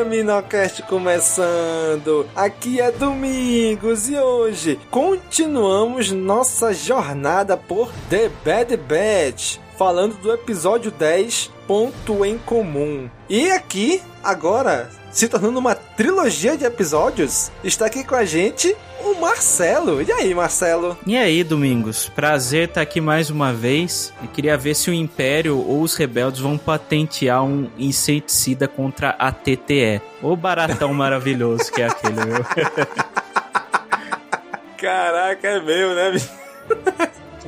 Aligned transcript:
Caminocast 0.00 0.82
começando. 0.84 2.26
Aqui 2.34 2.80
é 2.80 2.90
Domingos 2.90 4.08
e 4.08 4.16
hoje 4.16 4.80
continuamos 4.90 6.10
nossa 6.10 6.72
jornada 6.72 7.54
por 7.54 7.92
The 8.08 8.30
Bad 8.42 8.78
Batch, 8.78 9.58
falando 9.80 10.18
do 10.18 10.30
episódio 10.30 10.90
10, 10.90 11.50
Ponto 11.66 12.22
em 12.22 12.36
Comum. 12.36 13.08
E 13.30 13.50
aqui, 13.50 14.02
agora, 14.22 14.90
se 15.10 15.26
tornando 15.26 15.58
uma 15.58 15.74
trilogia 15.74 16.54
de 16.54 16.66
episódios, 16.66 17.50
está 17.64 17.86
aqui 17.86 18.04
com 18.04 18.14
a 18.14 18.26
gente 18.26 18.76
o 19.02 19.18
Marcelo. 19.18 20.02
E 20.02 20.12
aí, 20.12 20.34
Marcelo? 20.34 20.98
E 21.06 21.16
aí, 21.16 21.42
Domingos? 21.42 22.10
Prazer 22.10 22.68
estar 22.68 22.82
aqui 22.82 23.00
mais 23.00 23.30
uma 23.30 23.54
vez. 23.54 24.12
Eu 24.20 24.28
queria 24.28 24.54
ver 24.54 24.74
se 24.74 24.90
o 24.90 24.92
Império 24.92 25.56
ou 25.56 25.80
os 25.80 25.94
rebeldes 25.94 26.42
vão 26.42 26.58
patentear 26.58 27.42
um 27.42 27.70
inseticida 27.78 28.68
contra 28.68 29.16
a 29.18 29.32
TTE. 29.32 30.02
O 30.20 30.36
baratão 30.36 30.92
maravilhoso 30.92 31.72
que 31.72 31.80
é 31.80 31.86
aquele, 31.86 32.16
meu. 32.16 32.44
Caraca, 34.76 35.48
é 35.48 35.58
meu, 35.58 35.94
né? 35.94 36.10
bicho? 36.10 36.28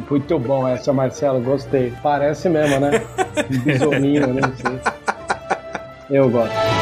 Muito 0.09 0.39
bom 0.39 0.67
essa, 0.67 0.93
Marcelo, 0.93 1.41
gostei. 1.41 1.93
Parece 2.03 2.49
mesmo, 2.49 2.81
né? 2.81 2.91
Besourinho, 3.65 4.27
né? 4.33 4.41
Eu 6.11 6.29
gosto. 6.31 6.82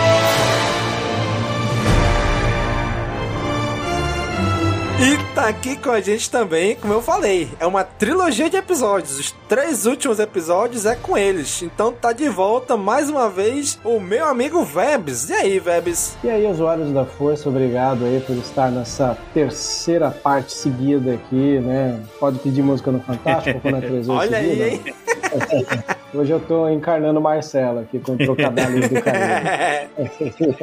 E 5.02 5.34
tá 5.34 5.48
aqui 5.48 5.76
com 5.76 5.90
a 5.90 5.98
gente 5.98 6.30
também, 6.30 6.76
como 6.76 6.92
eu 6.92 7.00
falei, 7.00 7.48
é 7.58 7.66
uma 7.66 7.82
trilogia 7.82 8.50
de 8.50 8.58
episódios. 8.58 9.18
Os 9.18 9.30
três 9.48 9.86
últimos 9.86 10.18
episódios 10.20 10.84
é 10.84 10.94
com 10.94 11.16
eles. 11.16 11.62
Então 11.62 11.90
tá 11.90 12.12
de 12.12 12.28
volta 12.28 12.76
mais 12.76 13.08
uma 13.08 13.26
vez 13.26 13.78
o 13.82 13.98
meu 13.98 14.26
amigo 14.26 14.62
Vebs. 14.62 15.30
E 15.30 15.32
aí, 15.32 15.58
Vebs? 15.58 16.18
E 16.22 16.28
aí, 16.28 16.46
usuários 16.46 16.92
da 16.92 17.06
Força, 17.06 17.48
obrigado 17.48 18.04
aí 18.04 18.20
por 18.20 18.36
estar 18.36 18.70
nessa 18.70 19.16
terceira 19.32 20.10
parte 20.10 20.52
seguida 20.52 21.14
aqui, 21.14 21.58
né? 21.60 21.98
Pode 22.18 22.38
pedir 22.40 22.62
música 22.62 22.92
no 22.92 23.00
Fantástico 23.00 23.58
quando 23.58 23.78
é 23.78 23.80
três 23.80 24.06
Olha 24.10 24.36
aí, 24.36 24.50
seguida? 24.50 24.68
hein? 24.68 24.94
Hoje 26.12 26.32
eu 26.32 26.40
tô 26.40 26.68
encarnando 26.68 27.20
Marcelo 27.20 27.80
aqui 27.80 27.98
com 27.98 28.12
o 28.12 28.18
trocadilho 28.18 28.88
do 28.88 29.02
carinho. 29.02 30.56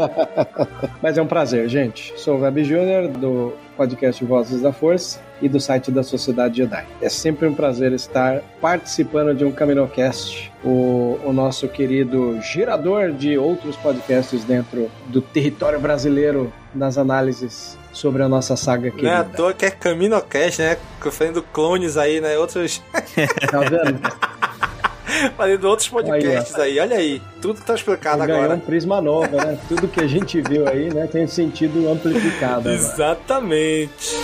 Mas 1.02 1.18
é 1.18 1.22
um 1.22 1.28
prazer, 1.28 1.70
gente. 1.70 2.14
Sou 2.18 2.38
o 2.38 2.42
Web 2.42 2.64
Júnior, 2.64 3.08
do 3.08 3.54
podcast 3.76 4.24
Vozes 4.26 4.62
da 4.62 4.74
Força 4.74 5.20
e 5.42 5.48
do 5.48 5.60
site 5.60 5.92
da 5.92 6.04
Sociedade 6.04 6.58
Jedi. 6.58 6.86
É 7.02 7.10
sempre 7.10 7.48
um 7.48 7.54
prazer 7.54 7.94
estar 7.94 8.42
participando 8.60 9.36
de 9.36 9.46
um 9.46 9.52
Caminocast, 9.52 10.52
o, 10.64 11.20
o 11.24 11.32
nosso 11.32 11.68
querido 11.68 12.42
gerador 12.42 13.12
de 13.12 13.38
outros 13.38 13.76
podcasts 13.78 14.44
dentro 14.44 14.90
do 15.08 15.22
território 15.22 15.80
brasileiro 15.80 16.52
nas 16.74 16.98
análises 16.98 17.78
sobre 17.98 18.22
a 18.22 18.30
nossa 18.30 18.56
saga 18.56 18.94
Não 18.96 19.10
é 19.10 19.16
à 19.16 19.24
toa 19.24 19.54
que 19.54 19.66
é 19.66 19.72
Caminocast, 19.72 20.62
né? 20.62 20.78
Fazendo 21.02 21.42
clones 21.42 21.98
aí, 21.98 22.22
né? 22.22 22.38
Outros. 22.38 22.82
Tá 23.50 23.60
vendo? 23.62 24.00
Fazendo 25.36 25.68
outros 25.68 25.88
podcasts 25.90 26.56
aí, 26.56 26.80
Olha 26.80 26.98
aí. 26.98 27.22
Tudo 27.42 27.60
tá 27.62 27.74
explicado 27.74 28.22
agora. 28.22 28.54
um 28.54 28.60
prisma 28.60 29.02
nova, 29.02 29.44
né? 29.44 29.58
Tudo 29.68 29.88
que 29.88 30.00
a 30.00 30.08
gente 30.08 30.42
viu 30.42 30.68
aí, 30.68 30.94
né, 30.94 31.08
tem 31.08 31.26
sentido 31.26 31.90
amplificado. 31.90 32.70
agora. 32.70 32.76
Exatamente. 32.76 34.16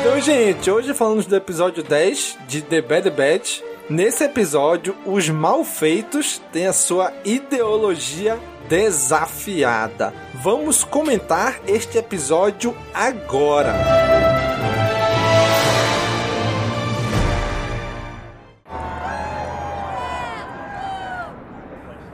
Então, 0.00 0.20
gente, 0.20 0.70
hoje 0.70 0.92
falamos 0.94 1.26
do 1.26 1.36
episódio 1.36 1.82
10 1.84 2.38
de 2.48 2.62
The 2.62 2.82
Bad 2.82 3.10
Batch. 3.10 3.60
Nesse 3.90 4.24
episódio, 4.24 4.96
os 5.04 5.28
malfeitos 5.28 6.40
têm 6.52 6.66
a 6.66 6.72
sua 6.72 7.12
ideologia 7.24 8.38
desafiada. 8.68 10.14
Vamos 10.34 10.84
comentar 10.84 11.60
este 11.66 11.98
episódio 11.98 12.76
agora. 12.94 13.74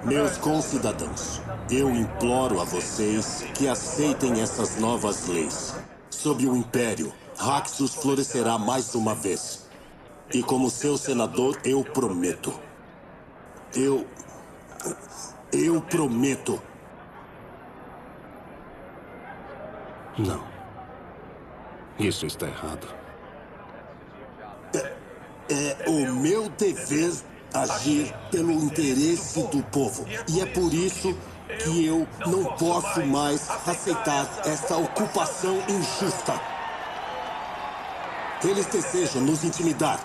Meus 0.04 0.38
concidadãos, 0.38 1.42
eu 1.70 1.90
imploro 1.90 2.62
a 2.62 2.64
vocês 2.64 3.44
que 3.52 3.68
aceitem 3.68 4.40
essas 4.40 4.78
novas 4.78 5.28
leis. 5.28 5.74
Sob 6.08 6.46
o 6.46 6.56
Império, 6.56 7.12
Raxus 7.36 7.94
florescerá 7.94 8.58
mais 8.58 8.94
uma 8.94 9.14
vez. 9.14 9.57
E 10.32 10.42
como 10.42 10.70
seu 10.70 10.98
senador, 10.98 11.58
eu 11.64 11.82
prometo. 11.82 12.52
Eu. 13.74 14.06
Eu 15.52 15.80
prometo. 15.82 16.60
Não. 20.18 20.42
Isso 21.98 22.26
está 22.26 22.46
errado. 22.46 22.86
É 25.50 25.88
o 25.88 26.12
meu 26.12 26.48
dever 26.50 27.12
agir 27.54 28.14
pelo 28.30 28.52
interesse 28.52 29.42
do 29.44 29.62
povo. 29.64 30.04
E 30.28 30.40
é 30.40 30.46
por 30.46 30.72
isso 30.74 31.16
que 31.64 31.86
eu 31.86 32.06
não 32.26 32.44
posso 32.56 33.00
mais 33.06 33.48
aceitar 33.66 34.28
essa 34.44 34.76
ocupação 34.76 35.58
injusta. 35.68 36.38
Eles 38.44 38.66
desejam 38.66 39.22
nos 39.22 39.42
intimidar, 39.42 39.98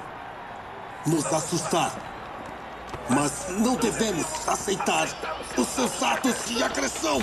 nos 1.06 1.26
assustar. 1.26 1.94
Mas 3.10 3.48
não 3.50 3.76
devemos 3.76 4.26
aceitar 4.48 5.08
os 5.58 5.68
seus 5.68 6.02
atos 6.02 6.36
de 6.48 6.64
agressão. 6.64 7.20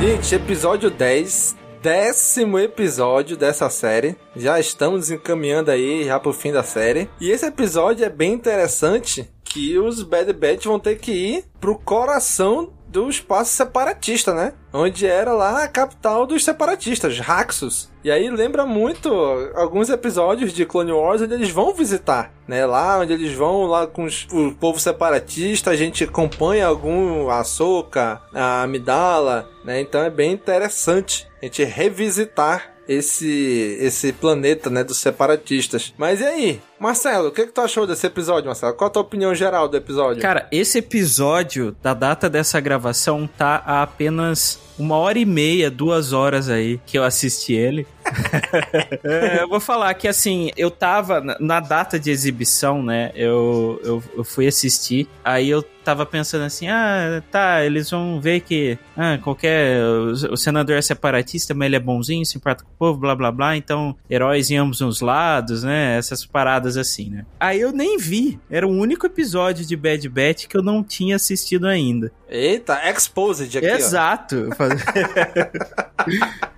Gente, 0.00 0.34
episódio 0.34 0.90
10, 0.90 1.56
décimo 1.82 2.58
episódio 2.58 3.36
dessa 3.36 3.70
série. 3.70 4.16
Já 4.34 4.58
estamos 4.58 5.10
encaminhando 5.10 5.70
aí 5.70 6.04
já 6.04 6.18
pro 6.18 6.32
fim 6.32 6.52
da 6.52 6.62
série. 6.62 7.08
E 7.20 7.30
esse 7.30 7.46
episódio 7.46 8.04
é 8.04 8.08
bem 8.08 8.32
interessante 8.32 9.28
que 9.44 9.78
os 9.78 10.02
Bad 10.02 10.32
Batch 10.32 10.66
vão 10.66 10.78
ter 10.78 10.98
que 10.98 11.12
ir 11.12 11.44
pro 11.60 11.78
coração 11.78 12.72
do 12.88 13.08
espaço 13.10 13.52
separatista, 13.54 14.32
né? 14.32 14.54
Onde 14.72 15.06
era 15.06 15.32
lá 15.32 15.62
a 15.64 15.68
capital 15.68 16.26
dos 16.26 16.42
separatistas, 16.44 17.18
Raxus. 17.20 17.88
E 18.02 18.10
aí 18.10 18.30
lembra 18.30 18.64
muito 18.64 19.10
alguns 19.54 19.90
episódios 19.90 20.52
de 20.52 20.64
Clone 20.64 20.92
Wars 20.92 21.20
onde 21.20 21.34
eles 21.34 21.50
vão 21.50 21.74
visitar, 21.74 22.32
né? 22.46 22.64
Lá 22.64 22.98
onde 22.98 23.12
eles 23.12 23.34
vão 23.34 23.64
lá 23.66 23.86
com 23.86 24.04
os- 24.04 24.26
o 24.32 24.52
povo 24.54 24.80
separatista, 24.80 25.70
a 25.70 25.76
gente 25.76 26.04
acompanha 26.04 26.66
algum 26.66 27.28
a 27.28 27.42
a 28.34 28.62
Amidala, 28.62 29.48
né? 29.64 29.80
Então 29.80 30.00
é 30.02 30.08
bem 30.10 30.32
interessante 30.32 31.28
a 31.42 31.44
gente 31.44 31.62
revisitar 31.64 32.74
esse 32.88 33.76
esse 33.80 34.12
planeta, 34.12 34.70
né, 34.70 34.82
dos 34.82 34.96
separatistas. 34.96 35.92
Mas 35.98 36.20
e 36.20 36.24
aí, 36.24 36.60
Marcelo, 36.80 37.28
o 37.28 37.32
que, 37.32 37.46
que 37.46 37.52
tu 37.52 37.60
achou 37.60 37.86
desse 37.86 38.06
episódio, 38.06 38.46
Marcelo? 38.46 38.74
Qual 38.74 38.88
a 38.88 38.90
tua 38.90 39.02
opinião 39.02 39.34
geral 39.34 39.68
do 39.68 39.76
episódio? 39.76 40.22
Cara, 40.22 40.48
esse 40.50 40.78
episódio, 40.78 41.76
da 41.82 41.92
data 41.92 42.30
dessa 42.30 42.58
gravação, 42.60 43.28
tá 43.36 43.62
a 43.66 43.82
apenas 43.82 44.58
uma 44.78 44.96
hora 44.96 45.18
e 45.18 45.26
meia, 45.26 45.70
duas 45.70 46.12
horas 46.12 46.48
aí 46.48 46.80
que 46.86 46.96
eu 46.96 47.04
assisti 47.04 47.52
ele. 47.52 47.86
É, 49.04 49.42
eu 49.42 49.48
vou 49.48 49.60
falar 49.60 49.92
que 49.94 50.08
assim, 50.08 50.50
eu 50.56 50.70
tava 50.70 51.20
na- 51.20 51.36
na 51.38 51.60
data 51.60 51.98
de 51.98 52.10
exibição, 52.10 52.82
né? 52.82 53.10
Eu, 53.14 53.80
eu, 53.84 54.02
eu 54.18 54.24
fui 54.24 54.46
assistir, 54.46 55.08
aí 55.24 55.48
eu 55.50 55.62
tava 55.84 56.04
pensando 56.04 56.44
assim: 56.44 56.68
ah, 56.68 57.22
tá, 57.30 57.64
eles 57.64 57.90
vão 57.90 58.20
ver 58.20 58.40
que 58.40 58.78
ah, 58.96 59.18
qualquer. 59.22 59.82
O, 59.82 60.32
o 60.32 60.36
senador 60.36 60.76
é 60.76 60.82
separatista, 60.82 61.54
mas 61.54 61.66
ele 61.66 61.76
é 61.76 61.80
bonzinho, 61.80 62.24
se 62.26 62.36
importa 62.36 62.64
com 62.64 62.70
o 62.70 62.74
povo, 62.78 62.98
blá 62.98 63.14
blá 63.14 63.30
blá, 63.32 63.56
então 63.56 63.96
heróis 64.10 64.50
em 64.50 64.56
ambos 64.56 64.80
os 64.80 65.00
lados, 65.00 65.62
né? 65.62 65.96
Essas 65.96 66.24
paradas 66.26 66.76
assim, 66.76 67.10
né? 67.10 67.24
Aí 67.38 67.60
eu 67.60 67.72
nem 67.72 67.96
vi, 67.98 68.38
era 68.50 68.66
o 68.66 68.70
único 68.70 69.06
episódio 69.06 69.64
de 69.64 69.76
Bad 69.76 70.08
Batch 70.08 70.46
que 70.46 70.56
eu 70.56 70.62
não 70.62 70.82
tinha 70.82 71.16
assistido 71.16 71.66
ainda. 71.66 72.10
Eita, 72.28 72.78
Exposed 72.90 73.56
aqui. 73.56 73.66
Exato. 73.66 74.48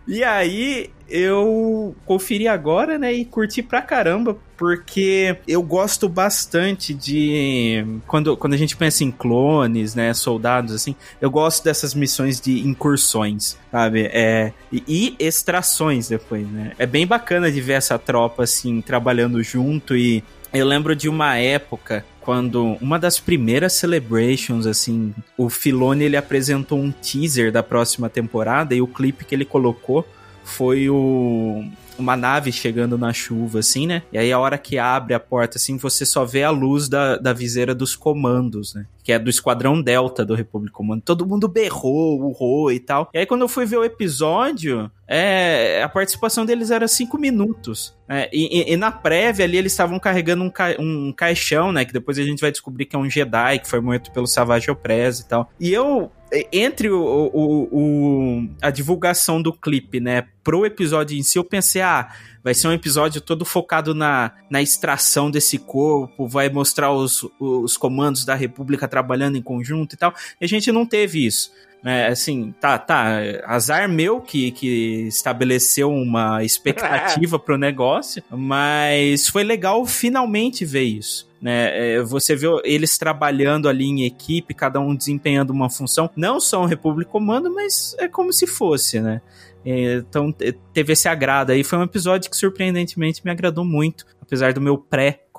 E 0.06 0.24
aí 0.24 0.90
eu 1.10 1.94
conferi 2.06 2.46
agora, 2.46 2.98
né, 2.98 3.12
e 3.12 3.24
curti 3.24 3.62
pra 3.62 3.82
caramba, 3.82 4.36
porque 4.56 5.36
eu 5.48 5.62
gosto 5.62 6.08
bastante 6.08 6.94
de 6.94 7.84
quando, 8.06 8.36
quando 8.36 8.54
a 8.54 8.56
gente 8.56 8.76
pensa 8.76 9.02
em 9.02 9.10
clones, 9.10 9.94
né, 9.94 10.14
soldados 10.14 10.74
assim, 10.74 10.94
eu 11.20 11.30
gosto 11.30 11.64
dessas 11.64 11.94
missões 11.94 12.40
de 12.40 12.60
incursões, 12.60 13.56
sabe? 13.70 14.08
É 14.12 14.52
e, 14.70 14.82
e 14.86 15.16
extrações 15.18 16.08
depois, 16.08 16.46
né? 16.46 16.72
É 16.78 16.86
bem 16.86 17.06
bacana 17.06 17.50
de 17.50 17.60
ver 17.60 17.74
essa 17.74 17.98
tropa 17.98 18.44
assim 18.44 18.80
trabalhando 18.80 19.42
junto 19.42 19.96
e 19.96 20.22
eu 20.52 20.66
lembro 20.66 20.96
de 20.96 21.08
uma 21.08 21.36
época 21.36 22.04
quando 22.20 22.76
uma 22.80 22.98
das 22.98 23.18
primeiras 23.18 23.72
celebrations, 23.72 24.66
assim, 24.66 25.14
o 25.36 25.48
Filone 25.48 26.04
ele 26.04 26.16
apresentou 26.16 26.78
um 26.78 26.90
teaser 26.90 27.50
da 27.50 27.62
próxima 27.62 28.08
temporada 28.08 28.74
e 28.74 28.82
o 28.82 28.86
clipe 28.86 29.24
que 29.24 29.34
ele 29.34 29.44
colocou 29.44 30.06
foi 30.44 30.88
o 30.88 31.64
uma 32.00 32.16
nave 32.16 32.50
chegando 32.50 32.98
na 32.98 33.12
chuva, 33.12 33.60
assim, 33.60 33.86
né? 33.86 34.02
E 34.12 34.18
aí 34.18 34.32
a 34.32 34.38
hora 34.38 34.58
que 34.58 34.78
abre 34.78 35.14
a 35.14 35.20
porta, 35.20 35.58
assim, 35.58 35.76
você 35.76 36.04
só 36.04 36.24
vê 36.24 36.42
a 36.42 36.50
luz 36.50 36.88
da, 36.88 37.16
da 37.16 37.32
viseira 37.32 37.74
dos 37.74 37.94
comandos, 37.94 38.74
né? 38.74 38.86
Que 39.04 39.12
é 39.12 39.18
do 39.18 39.30
Esquadrão 39.30 39.80
Delta 39.80 40.24
do 40.24 40.34
República 40.34 40.74
Comando. 40.74 41.02
Todo 41.02 41.26
mundo 41.26 41.46
berrou, 41.46 42.20
urrou 42.22 42.72
e 42.72 42.80
tal. 42.80 43.10
E 43.12 43.18
aí 43.18 43.26
quando 43.26 43.42
eu 43.42 43.48
fui 43.48 43.66
ver 43.66 43.76
o 43.76 43.84
episódio, 43.84 44.90
é, 45.06 45.82
a 45.82 45.88
participação 45.88 46.44
deles 46.44 46.70
era 46.70 46.88
cinco 46.88 47.18
minutos. 47.18 47.94
É, 48.08 48.28
e, 48.32 48.60
e, 48.60 48.72
e, 48.72 48.76
na 48.76 48.90
prévia 48.90 49.44
ali 49.44 49.56
eles 49.56 49.72
estavam 49.72 49.98
carregando 49.98 50.42
um, 50.42 50.50
ca 50.50 50.74
um 50.78 51.12
caixão, 51.12 51.70
né? 51.70 51.84
Que 51.84 51.92
depois 51.92 52.18
a 52.18 52.22
gente 52.22 52.40
vai 52.40 52.50
descobrir 52.50 52.86
que 52.86 52.96
é 52.96 52.98
um 52.98 53.08
Jedi 53.08 53.60
que 53.60 53.68
foi 53.68 53.80
morto 53.80 54.10
pelo 54.10 54.26
Savage 54.26 54.70
Opress 54.70 55.20
e 55.20 55.28
tal. 55.28 55.50
E 55.60 55.72
eu 55.72 56.10
entre 56.52 56.88
o, 56.90 57.02
o, 57.02 57.68
o, 57.72 58.48
a 58.62 58.70
divulgação 58.70 59.42
do 59.42 59.52
clipe, 59.52 60.00
né, 60.00 60.26
pro 60.44 60.64
episódio 60.64 61.18
em 61.18 61.22
si, 61.22 61.38
eu 61.38 61.44
pensei, 61.44 61.82
ah, 61.82 62.08
vai 62.42 62.54
ser 62.54 62.68
um 62.68 62.72
episódio 62.72 63.20
todo 63.20 63.44
focado 63.44 63.94
na, 63.94 64.32
na 64.48 64.62
extração 64.62 65.30
desse 65.30 65.58
corpo, 65.58 66.28
vai 66.28 66.48
mostrar 66.48 66.92
os, 66.92 67.26
os 67.38 67.76
comandos 67.76 68.24
da 68.24 68.34
República 68.34 68.88
trabalhando 68.88 69.36
em 69.36 69.42
conjunto 69.42 69.94
e 69.94 69.98
tal. 69.98 70.14
E 70.40 70.44
a 70.44 70.48
gente 70.48 70.70
não 70.70 70.86
teve 70.86 71.26
isso. 71.26 71.50
É, 71.84 72.08
assim, 72.08 72.54
tá, 72.60 72.78
tá. 72.78 73.20
Azar 73.44 73.88
meu 73.88 74.20
que, 74.20 74.50
que 74.50 75.06
estabeleceu 75.08 75.90
uma 75.90 76.44
expectativa 76.44 77.38
pro 77.40 77.56
negócio, 77.56 78.22
mas 78.30 79.28
foi 79.28 79.44
legal 79.44 79.84
finalmente 79.86 80.64
ver 80.64 80.82
isso. 80.82 81.28
Né, 81.40 81.94
é, 81.94 82.02
você 82.02 82.36
vê 82.36 82.48
eles 82.64 82.98
trabalhando 82.98 83.66
ali 83.66 83.86
em 83.86 84.04
equipe, 84.04 84.52
cada 84.52 84.78
um 84.78 84.94
desempenhando 84.94 85.54
uma 85.54 85.70
função, 85.70 86.10
não 86.14 86.38
só 86.38 86.62
um 86.62 86.66
República 86.66 87.10
Comando, 87.10 87.50
mas 87.50 87.96
é 87.98 88.06
como 88.06 88.30
se 88.30 88.46
fosse, 88.46 89.00
né? 89.00 89.22
É, 89.64 89.94
então 89.94 90.34
teve 90.72 90.92
esse 90.92 91.08
agrado 91.08 91.50
aí. 91.50 91.64
Foi 91.64 91.78
um 91.78 91.82
episódio 91.82 92.30
que 92.30 92.36
surpreendentemente 92.36 93.24
me 93.24 93.30
agradou 93.30 93.64
muito, 93.64 94.06
apesar 94.20 94.52
do 94.52 94.60
meu 94.60 94.76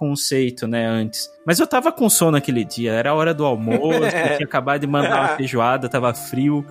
pré-conceito, 0.01 0.67
né, 0.67 0.87
antes. 0.87 1.31
Mas 1.45 1.59
eu 1.59 1.67
tava 1.67 1.91
com 1.91 2.09
sono 2.09 2.37
aquele 2.37 2.65
dia, 2.65 2.91
era 2.91 3.11
a 3.11 3.13
hora 3.13 3.33
do 3.33 3.45
almoço, 3.45 4.03
eu 4.03 4.35
tinha 4.37 4.45
acabado 4.45 4.81
de 4.81 4.87
mandar 4.87 5.19
uma 5.19 5.27
feijoada, 5.37 5.87
tava 5.87 6.13
frio. 6.13 6.65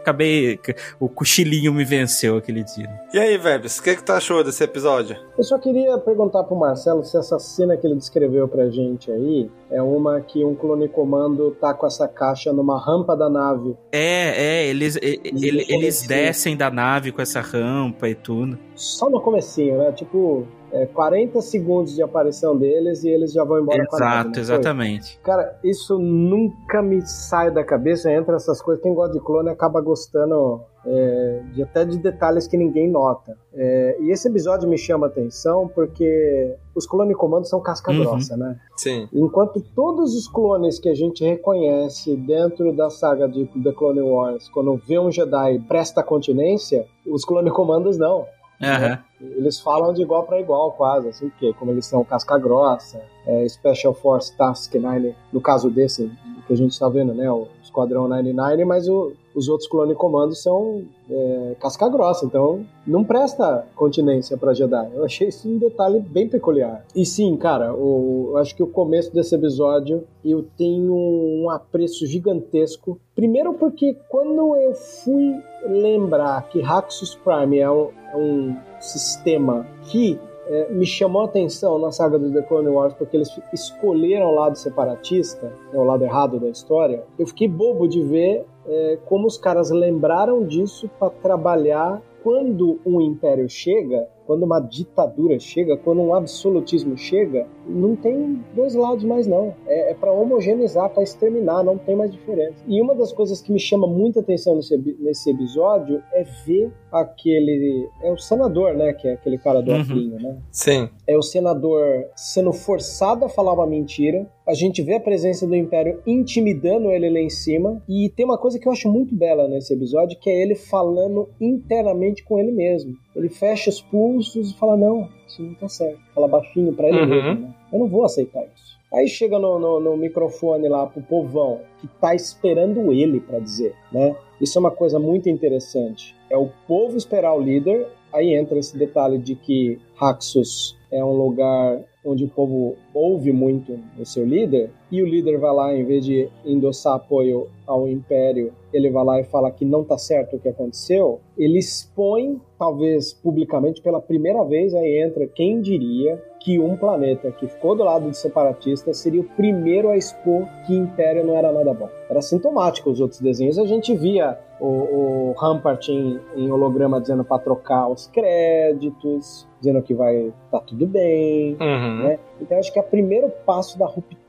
Acabei. 0.00 0.58
O 0.98 1.08
cochilinho 1.08 1.72
me 1.72 1.84
venceu 1.84 2.36
aquele 2.36 2.64
dia. 2.64 2.90
E 3.14 3.18
aí, 3.18 3.38
Vebs, 3.38 3.78
o 3.78 3.82
que, 3.84 3.94
que 3.94 4.02
tu 4.02 4.10
achou 4.10 4.42
desse 4.42 4.64
episódio? 4.64 5.16
Eu 5.38 5.44
só 5.44 5.56
queria 5.58 5.96
perguntar 5.96 6.42
pro 6.42 6.56
Marcelo 6.56 7.04
se 7.04 7.16
essa 7.16 7.38
cena 7.38 7.76
que 7.76 7.86
ele 7.86 7.94
descreveu 7.94 8.48
pra 8.48 8.68
gente 8.68 9.12
aí 9.12 9.48
é 9.70 9.80
uma 9.80 10.20
que 10.20 10.44
um 10.44 10.56
clone 10.56 10.88
comando 10.88 11.52
tá 11.52 11.72
com 11.72 11.86
essa 11.86 12.08
caixa 12.08 12.52
numa 12.52 12.84
rampa 12.84 13.16
da 13.16 13.30
nave. 13.30 13.76
É, 13.92 14.62
é, 14.62 14.66
eles, 14.66 14.98
eles, 15.00 15.68
eles 15.68 16.02
descem 16.02 16.56
da 16.56 16.68
nave 16.68 17.12
com 17.12 17.22
essa 17.22 17.40
rampa 17.40 18.08
e 18.08 18.14
tudo. 18.16 18.58
Só 18.74 19.08
no 19.08 19.20
comecinho, 19.20 19.78
né? 19.78 19.92
Tipo, 19.92 20.48
é, 20.72 20.86
40 20.86 21.40
segundos 21.42 21.94
de 21.94 22.02
aparição 22.02 22.56
deles 22.56 23.04
e 23.04 23.08
eles 23.08 23.32
já 23.32 23.44
vão 23.44 23.60
embora 23.60 23.84
Exato, 23.92 24.40
exatamente. 24.40 25.18
Cara, 25.22 25.58
isso 25.62 25.98
nunca 25.98 26.80
me 26.80 27.02
sai 27.06 27.50
da 27.50 27.62
cabeça, 27.62 28.10
entra 28.10 28.36
essas 28.36 28.62
coisas. 28.62 28.82
Quem 28.82 28.94
gosta 28.94 29.12
de 29.12 29.20
clone 29.20 29.50
acaba 29.50 29.80
gostando 29.82 30.62
é, 30.84 31.42
de 31.52 31.62
até 31.62 31.84
de 31.84 31.98
detalhes 31.98 32.46
que 32.46 32.56
ninguém 32.56 32.90
nota. 32.90 33.36
É, 33.52 33.98
e 34.00 34.10
esse 34.10 34.28
episódio 34.28 34.68
me 34.68 34.78
chama 34.78 35.08
atenção 35.08 35.68
porque 35.68 36.56
os 36.74 36.86
clone 36.86 37.14
comandos 37.14 37.50
são 37.50 37.60
casca 37.60 37.92
uhum. 37.92 38.00
grossa, 38.00 38.36
né? 38.36 38.58
Sim. 38.76 39.08
Enquanto 39.12 39.60
todos 39.74 40.16
os 40.16 40.26
clones 40.26 40.78
que 40.78 40.88
a 40.88 40.94
gente 40.94 41.22
reconhece 41.22 42.16
dentro 42.16 42.72
da 42.72 42.88
saga 42.88 43.28
de 43.28 43.44
The 43.62 43.72
Clone 43.72 44.00
Wars, 44.00 44.48
quando 44.48 44.76
vê 44.76 44.98
um 44.98 45.10
Jedi 45.10 45.58
presta 45.68 46.02
continência, 46.02 46.86
os 47.06 47.24
clone 47.24 47.50
comandos 47.50 47.98
não. 47.98 48.26
Uhum. 48.62 49.28
Eles 49.36 49.60
falam 49.60 49.92
de 49.92 50.02
igual 50.02 50.24
para 50.24 50.40
igual, 50.40 50.72
quase, 50.72 51.08
assim, 51.08 51.28
porque 51.30 51.52
como 51.54 51.72
eles 51.72 51.86
são 51.86 52.04
casca 52.04 52.38
grossa, 52.38 53.02
é, 53.26 53.48
Special 53.48 53.92
Force 53.92 54.36
Task 54.36 54.74
9, 54.74 55.14
no 55.32 55.40
caso 55.40 55.68
desse 55.68 56.10
que 56.46 56.52
a 56.52 56.56
gente 56.56 56.72
está 56.72 56.88
vendo, 56.88 57.12
né, 57.14 57.30
o 57.30 57.48
Esquadrão 57.62 58.08
99, 58.08 58.64
mas 58.64 58.88
o, 58.88 59.12
os 59.34 59.48
outros 59.48 59.68
clone 59.68 59.94
comandos 59.94 60.42
são 60.42 60.82
é, 61.10 61.56
casca 61.60 61.88
grossa, 61.88 62.24
então 62.26 62.64
não 62.86 63.04
presta 63.04 63.66
continência 63.74 64.36
para 64.36 64.54
Jedi. 64.54 64.90
Eu 64.94 65.04
achei 65.04 65.28
isso 65.28 65.48
um 65.48 65.58
detalhe 65.58 66.00
bem 66.00 66.28
peculiar. 66.28 66.84
E 66.94 67.04
sim, 67.04 67.36
cara, 67.36 67.74
o, 67.74 68.30
eu 68.30 68.38
acho 68.38 68.54
que 68.54 68.62
o 68.62 68.66
começo 68.66 69.12
desse 69.12 69.34
episódio 69.34 70.04
eu 70.24 70.44
tenho 70.56 70.94
um 70.94 71.50
apreço 71.50 72.06
gigantesco. 72.06 72.98
Primeiro 73.14 73.54
porque 73.54 73.96
quando 74.08 74.56
eu 74.56 74.74
fui 74.74 75.36
lembrar 75.66 76.48
que 76.48 76.60
Haxus 76.62 77.14
Prime 77.14 77.58
é 77.58 77.70
um, 77.70 77.88
é 78.12 78.16
um 78.16 78.56
sistema 78.80 79.66
que 79.84 80.18
é, 80.46 80.72
me 80.72 80.84
chamou 80.84 81.22
a 81.22 81.26
atenção 81.26 81.78
na 81.78 81.92
saga 81.92 82.18
do 82.18 82.32
The 82.32 82.42
Clone 82.42 82.68
Wars 82.68 82.94
porque 82.94 83.16
eles 83.16 83.30
escolheram 83.52 84.26
o 84.26 84.34
lado 84.34 84.56
separatista, 84.56 85.46
né, 85.72 85.78
o 85.78 85.84
lado 85.84 86.04
errado 86.04 86.38
da 86.40 86.48
história. 86.48 87.04
Eu 87.18 87.26
fiquei 87.26 87.48
bobo 87.48 87.86
de 87.86 88.02
ver 88.02 88.44
é, 88.66 88.98
como 89.06 89.26
os 89.26 89.36
caras 89.36 89.70
lembraram 89.70 90.44
disso 90.46 90.88
para 90.98 91.10
trabalhar 91.10 92.00
quando 92.22 92.80
um 92.86 93.00
império 93.00 93.48
chega, 93.48 94.08
quando 94.26 94.44
uma 94.44 94.60
ditadura 94.60 95.38
chega, 95.38 95.76
quando 95.76 96.00
um 96.00 96.14
absolutismo 96.14 96.96
chega, 96.96 97.46
não 97.66 97.96
tem 97.96 98.40
dois 98.54 98.74
lados 98.74 99.04
mais 99.04 99.26
não. 99.26 99.54
É, 99.66 99.90
é 99.90 99.94
para 99.94 100.12
homogeneizar, 100.12 100.90
para 100.90 101.02
exterminar, 101.02 101.62
não 101.62 101.78
tem 101.78 101.96
mais 101.96 102.10
diferença. 102.10 102.64
E 102.66 102.80
uma 102.80 102.94
das 102.94 103.12
coisas 103.12 103.40
que 103.40 103.52
me 103.52 103.58
chama 103.58 103.86
muita 103.86 104.20
atenção 104.20 104.56
nesse, 104.56 104.76
nesse 104.98 105.30
episódio 105.30 106.02
é 106.12 106.24
ver 106.44 106.72
aquele 106.90 107.88
é 108.02 108.12
o 108.12 108.18
senador, 108.18 108.74
né, 108.74 108.92
que 108.92 109.08
é 109.08 109.14
aquele 109.14 109.38
cara 109.38 109.62
do 109.62 109.70
uhum. 109.72 110.18
né? 110.20 110.38
Sim. 110.50 110.88
É 111.06 111.16
o 111.16 111.22
senador 111.22 112.06
sendo 112.14 112.52
forçado 112.52 113.24
a 113.24 113.28
falar 113.28 113.54
uma 113.54 113.66
mentira. 113.66 114.26
A 114.46 114.54
gente 114.54 114.82
vê 114.82 114.94
a 114.94 115.00
presença 115.00 115.46
do 115.46 115.54
Império 115.54 116.02
intimidando 116.06 116.90
ele 116.90 117.08
lá 117.08 117.20
em 117.20 117.30
cima. 117.30 117.82
E 117.88 118.10
tem 118.10 118.24
uma 118.24 118.36
coisa 118.36 118.58
que 118.58 118.66
eu 118.66 118.72
acho 118.72 118.90
muito 118.90 119.14
bela 119.14 119.48
nesse 119.48 119.72
episódio, 119.72 120.18
que 120.18 120.28
é 120.28 120.42
ele 120.42 120.54
falando 120.54 121.28
internamente 121.40 122.24
com 122.24 122.38
ele 122.38 122.52
mesmo. 122.52 122.94
Ele 123.14 123.28
fecha 123.28 123.70
os 123.70 123.80
pulsos 123.80 124.11
e 124.18 124.52
fala: 124.54 124.76
Não, 124.76 125.08
isso 125.26 125.42
não 125.42 125.54
tá 125.54 125.68
certo. 125.68 126.00
Fala 126.14 126.28
baixinho 126.28 126.72
para 126.72 126.88
ele 126.88 127.00
uhum. 127.00 127.06
mesmo, 127.06 127.40
né? 127.40 127.54
Eu 127.72 127.78
não 127.78 127.88
vou 127.88 128.04
aceitar 128.04 128.44
isso. 128.44 128.72
Aí 128.92 129.08
chega 129.08 129.38
no, 129.38 129.58
no, 129.58 129.80
no, 129.80 129.96
microfone 129.96 130.68
lá 130.68 130.86
pro 130.86 131.00
povão 131.02 131.60
que 131.80 131.88
tá 131.98 132.14
esperando 132.14 132.92
ele 132.92 133.20
para 133.20 133.38
dizer, 133.38 133.74
né? 133.90 134.14
Isso 134.38 134.58
é 134.58 134.60
uma 134.60 134.70
coisa 134.70 134.98
muito 134.98 135.30
interessante. 135.30 136.14
É 136.28 136.36
o 136.36 136.50
povo 136.66 136.96
esperar 136.96 137.34
o 137.34 137.40
líder. 137.40 137.88
Aí 138.12 138.34
entra 138.34 138.58
esse 138.58 138.76
detalhe 138.76 139.16
de 139.16 139.34
que 139.34 139.80
Haxus 139.98 140.76
é 140.90 141.02
um 141.02 141.16
lugar 141.16 141.82
onde 142.04 142.24
o 142.24 142.28
povo 142.28 142.76
ouve 142.92 143.32
muito 143.32 143.78
o 143.98 144.04
seu 144.04 144.24
líder, 144.24 144.70
e 144.90 145.02
o 145.02 145.06
líder 145.06 145.38
vai 145.38 145.54
lá, 145.54 145.74
em 145.74 145.84
vez 145.84 146.04
de 146.04 146.28
endossar 146.44 146.94
apoio 146.94 147.48
ao 147.66 147.88
império, 147.88 148.52
ele 148.72 148.90
vai 148.90 149.04
lá 149.04 149.20
e 149.20 149.24
fala 149.24 149.50
que 149.50 149.64
não 149.64 149.84
tá 149.84 149.96
certo 149.96 150.36
o 150.36 150.38
que 150.38 150.48
aconteceu, 150.48 151.20
ele 151.38 151.58
expõe, 151.58 152.40
talvez 152.58 153.12
publicamente 153.12 153.80
pela 153.80 154.00
primeira 154.00 154.42
vez, 154.44 154.74
aí 154.74 155.00
entra 155.00 155.26
quem 155.26 155.60
diria 155.60 156.20
que 156.42 156.58
um 156.58 156.76
planeta 156.76 157.30
que 157.30 157.46
ficou 157.46 157.76
do 157.76 157.84
lado 157.84 158.10
de 158.10 158.16
separatistas 158.16 158.98
seria 158.98 159.20
o 159.20 159.24
primeiro 159.24 159.90
a 159.90 159.96
expor 159.96 160.46
que 160.66 160.74
Império 160.74 161.24
não 161.24 161.36
era 161.36 161.52
nada 161.52 161.72
bom. 161.72 161.88
Era 162.10 162.20
sintomático 162.20 162.90
os 162.90 163.00
outros 163.00 163.20
desenhos. 163.20 163.58
A 163.58 163.64
gente 163.64 163.94
via 163.94 164.38
o, 164.60 164.66
o 164.66 165.34
Rampart 165.38 165.88
em, 165.88 166.20
em 166.36 166.50
holograma 166.50 167.00
dizendo 167.00 167.24
para 167.24 167.38
trocar 167.38 167.88
os 167.88 168.06
créditos, 168.08 169.48
dizendo 169.60 169.82
que 169.82 169.94
vai 169.94 170.32
tá 170.50 170.60
tudo 170.60 170.86
bem, 170.86 171.56
uhum. 171.60 172.04
né? 172.04 172.18
Então 172.40 172.58
acho 172.58 172.72
que 172.72 172.78
o 172.78 172.82
primeiro 172.82 173.30
passo 173.46 173.78
da 173.78 173.86
ruptura 173.86 174.21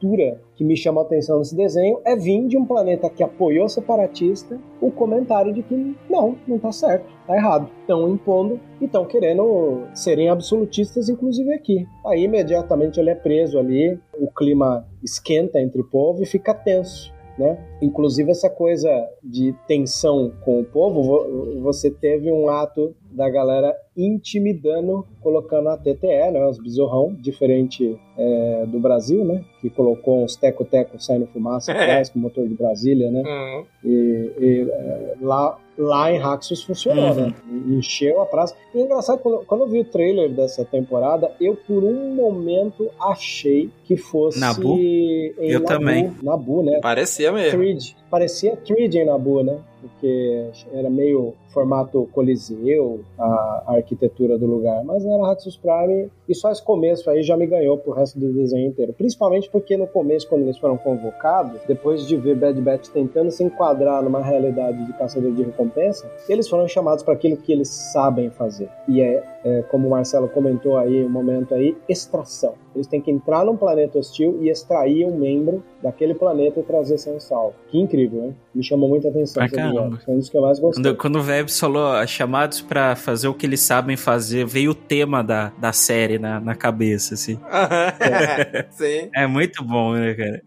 que 0.55 0.63
me 0.63 0.75
chamou 0.75 1.01
a 1.03 1.05
atenção 1.05 1.39
nesse 1.39 1.55
desenho 1.55 1.99
é 2.05 2.15
vir 2.15 2.47
de 2.47 2.57
um 2.57 2.65
planeta 2.65 3.09
que 3.09 3.23
apoiou 3.23 3.69
separatista 3.69 4.59
o 4.81 4.91
comentário 4.91 5.53
de 5.53 5.63
que 5.63 5.95
não, 6.09 6.35
não 6.47 6.59
tá 6.59 6.71
certo, 6.71 7.05
tá 7.25 7.35
errado. 7.35 7.69
Estão 7.81 8.09
impondo 8.09 8.59
e 8.81 8.85
estão 8.85 9.05
querendo 9.05 9.83
serem 9.93 10.29
absolutistas, 10.29 11.09
inclusive 11.09 11.53
aqui. 11.53 11.85
Aí 12.05 12.23
imediatamente 12.23 12.99
ele 12.99 13.09
é 13.09 13.15
preso 13.15 13.57
ali, 13.57 13.99
o 14.19 14.29
clima 14.31 14.85
esquenta 15.03 15.59
entre 15.59 15.81
o 15.81 15.85
povo 15.89 16.21
e 16.21 16.25
fica 16.25 16.53
tenso. 16.53 17.13
né? 17.37 17.57
Inclusive 17.81 18.31
essa 18.31 18.49
coisa 18.49 18.89
de 19.23 19.55
tensão 19.67 20.31
com 20.43 20.59
o 20.59 20.65
povo, 20.65 21.61
você 21.61 21.89
teve 21.89 22.31
um 22.31 22.49
ato 22.49 22.95
da 23.13 23.29
galera 23.29 23.75
intimidando, 23.95 25.05
colocando 25.21 25.69
a 25.69 25.77
TTE, 25.77 26.31
né, 26.31 26.45
os 26.49 26.57
besorrão, 26.57 27.15
diferente 27.19 27.97
é, 28.17 28.65
do 28.67 28.79
Brasil, 28.79 29.23
né, 29.23 29.43
que 29.61 29.69
colocou 29.69 30.23
uns 30.23 30.35
teco-teco 30.35 31.01
saindo 31.01 31.27
fumaça 31.27 31.71
É. 31.73 31.81
atrás 31.83 32.09
com 32.09 32.19
o 32.19 32.21
motor 32.21 32.47
de 32.47 32.55
Brasília, 32.55 33.09
né, 33.11 33.21
Uhum. 33.23 33.65
e, 33.83 34.31
e, 34.39 34.69
é, 34.71 35.13
lá, 35.21 35.57
lá 35.77 36.11
em 36.11 36.17
Raxus 36.17 36.63
funcionou, 36.63 37.11
Uhum. 37.11 37.27
né, 37.27 37.33
encheu 37.77 38.19
a 38.21 38.25
praça. 38.25 38.55
E 38.73 38.79
é 38.79 38.81
engraçado, 38.81 39.19
quando, 39.19 39.45
quando 39.45 39.61
eu 39.61 39.67
vi 39.67 39.79
o 39.81 39.85
trailer 39.85 40.29
dessa 40.31 40.65
temporada, 40.65 41.31
eu 41.39 41.55
por 41.55 41.83
um 41.83 42.13
momento 42.15 42.89
achei 42.99 43.69
que 43.85 43.95
fosse 43.95 44.39
Nabu? 44.39 44.77
em 44.79 45.33
Eu 45.37 45.59
Nabu, 45.59 45.65
também. 45.65 46.11
Nabu, 46.23 46.63
né, 46.63 46.79
Parecia 46.81 47.31
mesmo. 47.31 47.59
Thread. 47.59 47.95
Parecia 48.09 48.55
Thread 48.57 48.97
em 48.97 49.05
Nabu, 49.05 49.43
né? 49.43 49.59
Porque 49.87 50.49
era 50.71 50.89
meio 50.89 51.33
formato 51.49 52.07
coliseu, 52.11 53.01
a, 53.17 53.63
a 53.67 53.75
arquitetura 53.75 54.37
do 54.37 54.45
lugar. 54.45 54.83
Mas 54.83 55.05
era 55.05 55.27
Raxus 55.27 55.57
Prime 55.57 56.09
e 56.27 56.33
só 56.33 56.51
esse 56.51 56.63
começo 56.63 57.09
aí 57.09 57.21
já 57.21 57.35
me 57.35 57.45
ganhou 57.45 57.77
pro 57.77 57.93
resto 57.93 58.19
do 58.19 58.31
desenho 58.33 58.67
inteiro. 58.67 58.93
Principalmente 58.93 59.49
porque 59.49 59.75
no 59.77 59.85
começo, 59.85 60.27
quando 60.27 60.43
eles 60.43 60.57
foram 60.57 60.77
convocados, 60.77 61.61
depois 61.67 62.07
de 62.07 62.15
ver 62.15 62.35
Bad 62.35 62.59
Batch 62.61 62.89
tentando 62.89 63.29
se 63.29 63.43
enquadrar 63.43 64.01
numa 64.01 64.21
realidade 64.21 64.85
de 64.85 64.93
caçador 64.93 65.31
de 65.33 65.43
recompensa, 65.43 66.09
eles 66.27 66.47
foram 66.47 66.67
chamados 66.67 67.03
para 67.03 67.13
aquilo 67.13 67.37
que 67.37 67.51
eles 67.51 67.67
sabem 67.67 68.29
fazer. 68.29 68.69
E 68.87 69.01
é, 69.01 69.23
é, 69.43 69.61
como 69.63 69.87
o 69.87 69.91
Marcelo 69.91 70.29
comentou 70.29 70.77
aí, 70.77 71.03
um 71.03 71.09
momento 71.09 71.53
aí, 71.53 71.75
extração. 71.87 72.62
Eles 72.75 72.87
têm 72.87 73.01
que 73.01 73.11
entrar 73.11 73.45
num 73.45 73.55
planeta 73.55 73.99
hostil 73.99 74.39
e 74.41 74.49
extrair 74.49 75.05
um 75.05 75.17
membro 75.17 75.63
daquele 75.81 76.13
planeta 76.13 76.59
e 76.59 76.63
trazer 76.63 76.97
sem 76.97 77.19
salvo. 77.19 77.55
Que 77.67 77.79
incrível, 77.79 78.23
hein? 78.23 78.35
Me 78.53 78.63
chamou 78.63 78.89
muita 78.89 79.09
atenção. 79.09 79.43
Esse 79.43 79.55
caramba. 79.55 79.99
Foi 80.03 80.13
um 80.13 80.17
dos 80.17 80.29
que 80.29 80.37
eu 80.37 80.41
mais 80.41 80.59
gostei. 80.59 80.83
Quando, 80.83 80.97
quando 80.97 81.15
o 81.17 81.21
Vebs 81.21 81.59
falou 81.59 81.87
ah, 81.87 82.05
chamados 82.05 82.61
pra 82.61 82.95
fazer 82.95 83.27
o 83.27 83.33
que 83.33 83.45
eles 83.45 83.59
sabem 83.59 83.97
fazer, 83.97 84.45
veio 84.45 84.71
o 84.71 84.75
tema 84.75 85.23
da, 85.23 85.51
da 85.59 85.73
série 85.73 86.17
na, 86.17 86.39
na 86.39 86.55
cabeça, 86.55 87.13
assim. 87.13 87.39
Sim. 88.71 89.09
É 89.15 89.27
muito 89.27 89.63
bom, 89.63 89.93
né, 89.93 90.13
cara? 90.13 90.41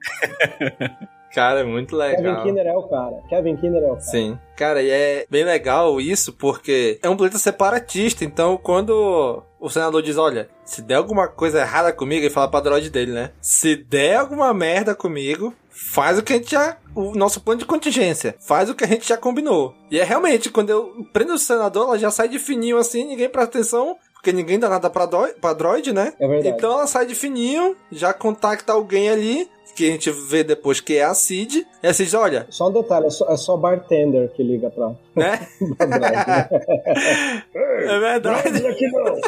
Cara, 1.37 1.61
é 1.61 1.65
muito 1.65 1.95
Kevin 1.95 2.17
legal. 2.17 2.43
Kinner 2.43 2.67
é 2.67 2.75
o 2.75 2.83
cara. 2.85 3.17
Kevin 3.29 3.57
Kinner 3.57 3.83
é 3.83 3.87
o 3.87 3.91
cara. 3.91 4.01
Sim. 4.01 4.39
Cara, 4.57 4.83
e 4.83 4.89
é 4.89 5.27
bem 5.29 5.45
legal 5.45 6.01
isso, 6.01 6.33
porque 6.33 6.99
é 7.03 7.11
um 7.11 7.17
planeta 7.17 7.37
separatista. 7.39 8.25
Então, 8.25 8.57
quando 8.57 9.43
o 9.61 9.69
senador 9.69 10.01
diz: 10.01 10.17
Olha, 10.17 10.49
se 10.65 10.81
der 10.81 10.95
alguma 10.95 11.29
coisa 11.29 11.61
errada 11.61 11.93
comigo, 11.93 12.23
ele 12.25 12.31
fala 12.33 12.49
pra 12.49 12.61
droid 12.61 12.89
dele, 12.89 13.13
né? 13.13 13.33
Se 13.39 13.77
der 13.77 14.17
alguma 14.17 14.55
merda 14.55 14.95
comigo, 14.95 15.53
faz 15.69 16.19
o 16.19 16.23
que 16.23 16.33
a 16.33 16.37
gente 16.37 16.53
já. 16.53 16.79
O 16.95 17.13
nosso 17.15 17.43
plano 17.43 17.61
de 17.61 17.67
contingência. 17.67 18.35
Faz 18.41 18.71
o 18.71 18.75
que 18.75 18.85
a 18.85 18.87
gente 18.87 19.07
já 19.07 19.19
combinou. 19.19 19.75
E 19.91 20.01
é 20.01 20.05
realmente, 20.05 20.49
quando 20.49 20.71
eu 20.71 20.91
prendo 21.13 21.35
o 21.35 21.39
senador, 21.39 21.85
ela 21.89 21.99
já 21.99 22.11
sai 22.11 22.29
de 22.31 22.39
fininho 22.39 22.79
assim, 22.79 23.05
ninguém 23.05 23.29
presta 23.29 23.59
atenção. 23.59 23.95
Porque 24.15 24.33
ninguém 24.33 24.59
dá 24.59 24.69
nada 24.69 24.91
pra, 24.91 25.07
doi- 25.07 25.35
pra 25.35 25.53
droid, 25.53 25.93
né? 25.93 26.15
É 26.19 26.27
verdade. 26.27 26.57
Então 26.57 26.73
ela 26.73 26.87
sai 26.89 27.07
de 27.07 27.15
fininho, 27.15 27.77
já 27.93 28.13
contacta 28.13 28.73
alguém 28.73 29.09
ali, 29.09 29.49
que 29.77 29.89
a 29.89 29.93
gente 29.93 30.11
vê 30.11 30.43
depois 30.43 30.81
que 30.81 30.97
é 30.97 31.05
a 31.05 31.15
Cid. 31.15 31.67
E 31.83 31.87
a 31.87 31.93
Cid, 31.95 32.17
olha, 32.17 32.47
Só 32.51 32.69
um 32.69 32.73
detalhe, 32.73 33.07
é 33.07 33.11
só, 33.11 33.33
é 33.33 33.37
só 33.37 33.57
bartender 33.57 34.29
que 34.33 34.43
liga 34.43 34.71
pra, 34.71 34.93
né? 35.15 35.47
pra 35.77 35.87
né? 35.87 36.49
É 37.55 37.99
verdade. 38.01 38.43
Droids 38.51 38.65
aqui 38.65 38.87
não! 38.91 39.21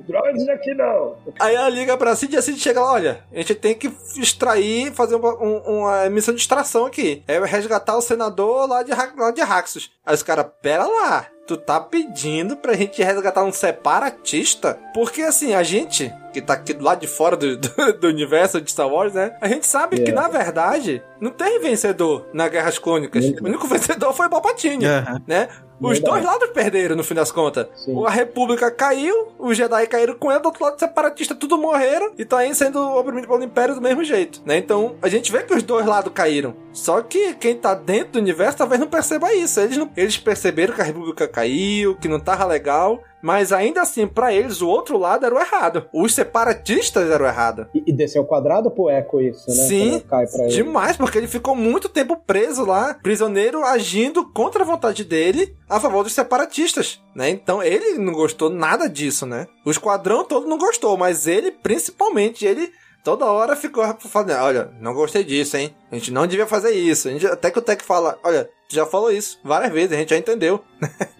Droids 0.06 0.48
aqui 0.48 0.74
não! 0.74 1.16
Aí 1.40 1.54
ela 1.54 1.68
liga 1.68 1.96
pra 1.96 2.14
Cid 2.16 2.34
e 2.34 2.38
a 2.38 2.42
Cid 2.42 2.58
chega 2.60 2.80
lá, 2.80 2.92
olha, 2.92 3.20
a 3.32 3.36
gente 3.36 3.54
tem 3.54 3.74
que 3.74 3.90
extrair, 4.16 4.92
fazer 4.92 5.14
uma, 5.16 5.34
um- 5.42 5.62
uma 5.80 6.08
missão 6.10 6.34
de 6.34 6.40
extração 6.40 6.86
aqui. 6.86 7.22
É 7.26 7.38
resgatar 7.44 7.96
o 7.96 8.02
senador 8.02 8.68
lá 8.68 8.82
de, 8.82 8.92
lá 8.92 9.30
de 9.30 9.40
Raxus. 9.42 9.90
Aí 10.04 10.14
os 10.14 10.22
caras, 10.22 10.46
pera 10.62 10.84
lá, 10.86 11.26
tu 11.46 11.56
tá 11.56 11.78
pedindo 11.80 12.56
pra 12.56 12.74
gente 12.74 13.02
resgatar 13.02 13.44
um 13.44 13.52
separatista? 13.52 14.78
Porque 14.92 15.22
assim, 15.22 15.54
a 15.54 15.62
gente, 15.62 16.12
que 16.32 16.40
tá 16.40 16.54
aqui 16.54 16.72
do 16.72 16.84
lado 16.84 17.00
de 17.00 17.06
fora 17.06 17.36
do, 17.36 17.56
do, 17.56 17.92
do 18.00 18.08
universo 18.08 18.60
de 18.60 18.70
Star 18.70 18.88
Wars, 18.88 19.14
né? 19.14 19.36
A 19.40 19.48
gente 19.48 19.66
sabe 19.66 20.00
que, 20.00 20.10
É. 20.10 20.14
na 20.14 20.28
verdade, 20.28 21.02
não 21.20 21.30
tem 21.30 21.60
vencedor 21.60 22.26
na 22.32 22.48
Guerras 22.48 22.78
Clônicas. 22.78 23.24
Nunca. 23.24 23.42
O 23.42 23.46
único 23.46 23.66
vencedor 23.66 24.12
foi 24.12 24.26
o 24.26 24.30
Palpatine, 24.30 24.84
Aham. 24.86 25.22
né? 25.26 25.48
Os 25.78 26.00
dois 26.00 26.24
lados 26.24 26.48
perderam, 26.50 26.96
no 26.96 27.04
fim 27.04 27.12
das 27.12 27.30
contas. 27.30 27.66
Sim. 27.76 28.02
A 28.06 28.10
República 28.10 28.70
caiu, 28.70 29.28
os 29.38 29.54
Jedi 29.58 29.86
caíram 29.86 30.14
com 30.14 30.30
ela, 30.30 30.40
do 30.40 30.46
outro 30.46 30.64
lado, 30.64 30.78
separatistas 30.78 31.36
tudo 31.36 31.58
morreram 31.58 32.12
e 32.16 32.24
tá 32.24 32.38
aí 32.38 32.54
sendo 32.54 32.80
oprimido 32.96 33.28
pelo 33.28 33.44
Império 33.44 33.74
do 33.74 33.80
mesmo 33.82 34.02
jeito, 34.02 34.40
né? 34.46 34.56
Então, 34.56 34.96
a 35.02 35.08
gente 35.08 35.30
vê 35.30 35.42
que 35.42 35.52
os 35.54 35.62
dois 35.62 35.84
lados 35.84 36.10
caíram. 36.14 36.56
Só 36.76 37.00
que 37.00 37.32
quem 37.34 37.56
tá 37.56 37.72
dentro 37.74 38.12
do 38.12 38.18
universo 38.18 38.58
talvez 38.58 38.78
não 38.78 38.86
perceba 38.86 39.34
isso. 39.34 39.58
Eles, 39.58 39.78
não, 39.78 39.90
eles 39.96 40.18
perceberam 40.18 40.74
que 40.74 40.82
a 40.82 40.84
República 40.84 41.26
caiu, 41.26 41.96
que 41.96 42.06
não 42.06 42.20
tava 42.20 42.44
legal, 42.44 43.02
mas 43.22 43.50
ainda 43.50 43.80
assim, 43.80 44.06
pra 44.06 44.32
eles, 44.32 44.60
o 44.60 44.68
outro 44.68 44.98
lado 44.98 45.24
era 45.24 45.34
o 45.34 45.40
errado. 45.40 45.86
Os 45.90 46.14
separatistas 46.14 47.10
eram 47.10 47.24
o 47.24 47.28
errado. 47.28 47.66
E, 47.74 47.82
e 47.86 47.92
desceu 47.92 48.22
o 48.22 48.26
quadrado 48.26 48.70
pro 48.70 48.90
Echo 48.90 49.22
isso, 49.22 49.48
né? 49.48 49.54
Sim, 49.54 50.00
pra 50.00 50.22
ele. 50.22 50.48
Demais, 50.48 50.98
porque 50.98 51.16
ele 51.16 51.26
ficou 51.26 51.56
muito 51.56 51.88
tempo 51.88 52.14
preso 52.26 52.64
lá, 52.64 52.94
prisioneiro, 53.02 53.64
agindo 53.64 54.30
contra 54.30 54.62
a 54.62 54.66
vontade 54.66 55.02
dele 55.02 55.56
a 55.68 55.80
favor 55.80 56.04
dos 56.04 56.12
separatistas, 56.12 57.02
né? 57.14 57.30
Então 57.30 57.62
ele 57.62 57.98
não 57.98 58.12
gostou 58.12 58.50
nada 58.50 58.86
disso, 58.86 59.24
né? 59.24 59.46
O 59.64 59.70
esquadrão 59.70 60.24
todo 60.24 60.46
não 60.46 60.58
gostou, 60.58 60.96
mas 60.98 61.26
ele, 61.26 61.50
principalmente, 61.50 62.44
ele 62.44 62.70
toda 63.06 63.24
hora 63.26 63.54
ficou 63.54 63.84
falando, 64.00 64.32
olha, 64.32 64.72
não 64.80 64.92
gostei 64.92 65.22
disso, 65.22 65.56
hein? 65.56 65.72
A 65.92 65.94
gente 65.94 66.10
não 66.10 66.26
devia 66.26 66.44
fazer 66.44 66.72
isso. 66.72 67.08
Gente, 67.08 67.24
até 67.24 67.52
que 67.52 67.58
o 67.60 67.62
Tech 67.62 67.84
fala, 67.84 68.18
olha, 68.24 68.50
já 68.68 68.84
falou 68.86 69.10
isso 69.10 69.38
várias 69.44 69.72
vezes, 69.72 69.92
a 69.92 69.96
gente 69.96 70.10
já 70.10 70.16
entendeu. 70.18 70.60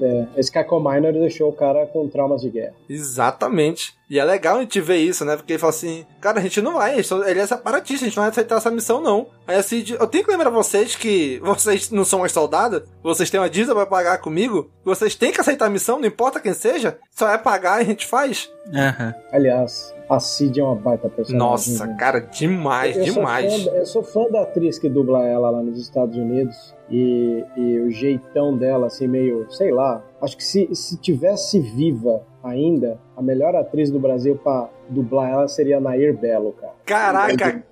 É, 0.00 0.26
esse 0.36 0.52
Kako 0.52 0.78
Minor 0.78 1.12
deixou 1.12 1.48
o 1.48 1.52
cara 1.52 1.86
com 1.86 2.06
traumas 2.08 2.42
de 2.42 2.50
guerra. 2.50 2.74
Exatamente. 2.88 3.94
E 4.08 4.18
é 4.20 4.24
legal 4.24 4.58
a 4.58 4.60
gente 4.60 4.80
ver 4.80 4.98
isso, 4.98 5.24
né? 5.24 5.36
Porque 5.36 5.54
ele 5.54 5.58
fala 5.58 5.70
assim, 5.70 6.06
cara, 6.20 6.38
a 6.38 6.42
gente 6.42 6.60
não 6.62 6.74
vai, 6.74 6.96
ele 7.26 7.40
é 7.40 7.46
separatista, 7.46 8.04
a 8.04 8.08
gente 8.08 8.16
não 8.16 8.22
vai 8.22 8.30
aceitar 8.30 8.56
essa 8.56 8.70
missão, 8.70 9.00
não. 9.00 9.26
Aí 9.46 9.56
assim, 9.56 9.84
eu 9.98 10.06
tenho 10.06 10.24
que 10.24 10.30
lembrar 10.30 10.50
vocês 10.50 10.94
que 10.94 11.40
vocês 11.42 11.90
não 11.90 12.04
são 12.04 12.20
mais 12.20 12.30
soldados, 12.32 12.82
vocês 13.02 13.28
têm 13.30 13.40
uma 13.40 13.50
dívida 13.50 13.74
pra 13.74 13.86
pagar 13.86 14.18
comigo, 14.18 14.70
vocês 14.84 15.14
têm 15.16 15.32
que 15.32 15.40
aceitar 15.40 15.66
a 15.66 15.70
missão, 15.70 15.98
não 15.98 16.06
importa 16.06 16.38
quem 16.40 16.52
seja, 16.52 16.98
só 17.10 17.28
é 17.30 17.38
pagar 17.38 17.78
e 17.80 17.82
a 17.82 17.86
gente 17.86 18.06
faz. 18.06 18.48
Aham. 18.72 19.14
Aliás, 19.32 19.92
a 20.08 20.20
Cid 20.20 20.60
é 20.60 20.62
uma 20.62 20.76
baita 20.76 21.08
personagem. 21.08 21.36
Nossa, 21.38 21.86
né? 21.86 21.96
cara, 21.98 22.20
demais, 22.20 22.96
Eu 22.96 23.04
sou 23.06 23.14
demais. 23.14 23.52
fã 23.52 23.64
da- 23.72 23.76
eu 23.78 23.86
sou 23.86 24.02
fã 24.04 24.24
da 24.30 24.42
atriz 24.42 24.78
que 24.78 24.88
dubla 24.88 25.24
ela 25.26 25.50
lá 25.50 25.60
nos 25.62 25.80
Estados 25.80 26.16
Unidos 26.16 26.75
e, 26.90 27.44
e 27.56 27.78
o 27.80 27.90
jeitão 27.90 28.56
dela, 28.56 28.86
assim, 28.86 29.06
meio, 29.06 29.46
sei 29.50 29.72
lá. 29.72 30.02
Acho 30.20 30.36
que 30.36 30.44
se, 30.44 30.68
se 30.74 30.96
tivesse 30.98 31.58
viva 31.60 32.22
ainda, 32.42 32.98
a 33.16 33.22
melhor 33.22 33.54
atriz 33.56 33.90
do 33.90 33.98
Brasil 33.98 34.36
pra 34.42 34.68
dublar 34.88 35.30
ela 35.30 35.48
seria 35.48 35.78
a 35.78 35.80
Nair 35.80 36.16
Belo, 36.16 36.52
cara. 36.52 36.72
Caraca, 36.84 37.64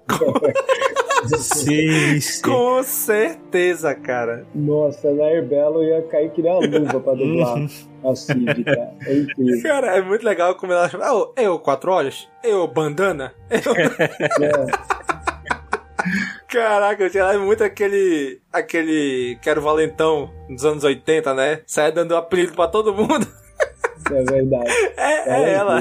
Sim, 1.38 2.21
sim. 2.21 2.42
com 2.42 2.83
certeza, 2.83 3.94
cara. 3.94 4.44
Nossa, 4.54 5.09
a 5.09 5.12
Nair 5.12 5.47
Belo 5.47 5.83
ia 5.83 6.02
cair 6.02 6.30
que 6.30 6.42
nem 6.42 6.52
uma 6.52 6.66
luva 6.66 7.00
pra 7.00 7.14
dublar 7.14 7.56
a 8.04 8.14
Cid, 8.14 8.64
cara. 8.64 8.92
É 9.06 9.16
incrível. 9.16 9.62
Cara, 9.62 9.97
é 9.97 10.02
muito 10.02 10.25
legal 10.25 10.54
como 10.56 10.73
ela 10.73 10.88
chama. 10.88 11.06
Eu, 11.06 11.33
eu, 11.37 11.59
quatro 11.59 11.92
olhos? 11.92 12.28
Eu, 12.42 12.66
bandana? 12.66 13.33
Eu, 13.50 13.73
É, 13.75 14.66
Caraca, 16.55 17.03
eu 17.03 17.11
tinha 17.11 17.39
muito 17.39 17.63
aquele. 17.65 18.41
aquele. 18.53 19.39
Quero 19.43 19.61
Valentão 19.61 20.31
dos 20.49 20.65
anos 20.65 20.85
80, 20.85 21.35
né? 21.35 21.61
Sai 21.67 21.91
dando 21.93 22.17
apelido 22.17 22.53
pra 22.55 22.69
todo 22.69 22.95
mundo. 22.95 23.27
é 24.11 24.23
verdade. 24.23 24.71
É, 24.97 25.29
Ela 25.29 25.47
é 25.47 25.53
ela. 25.55 25.81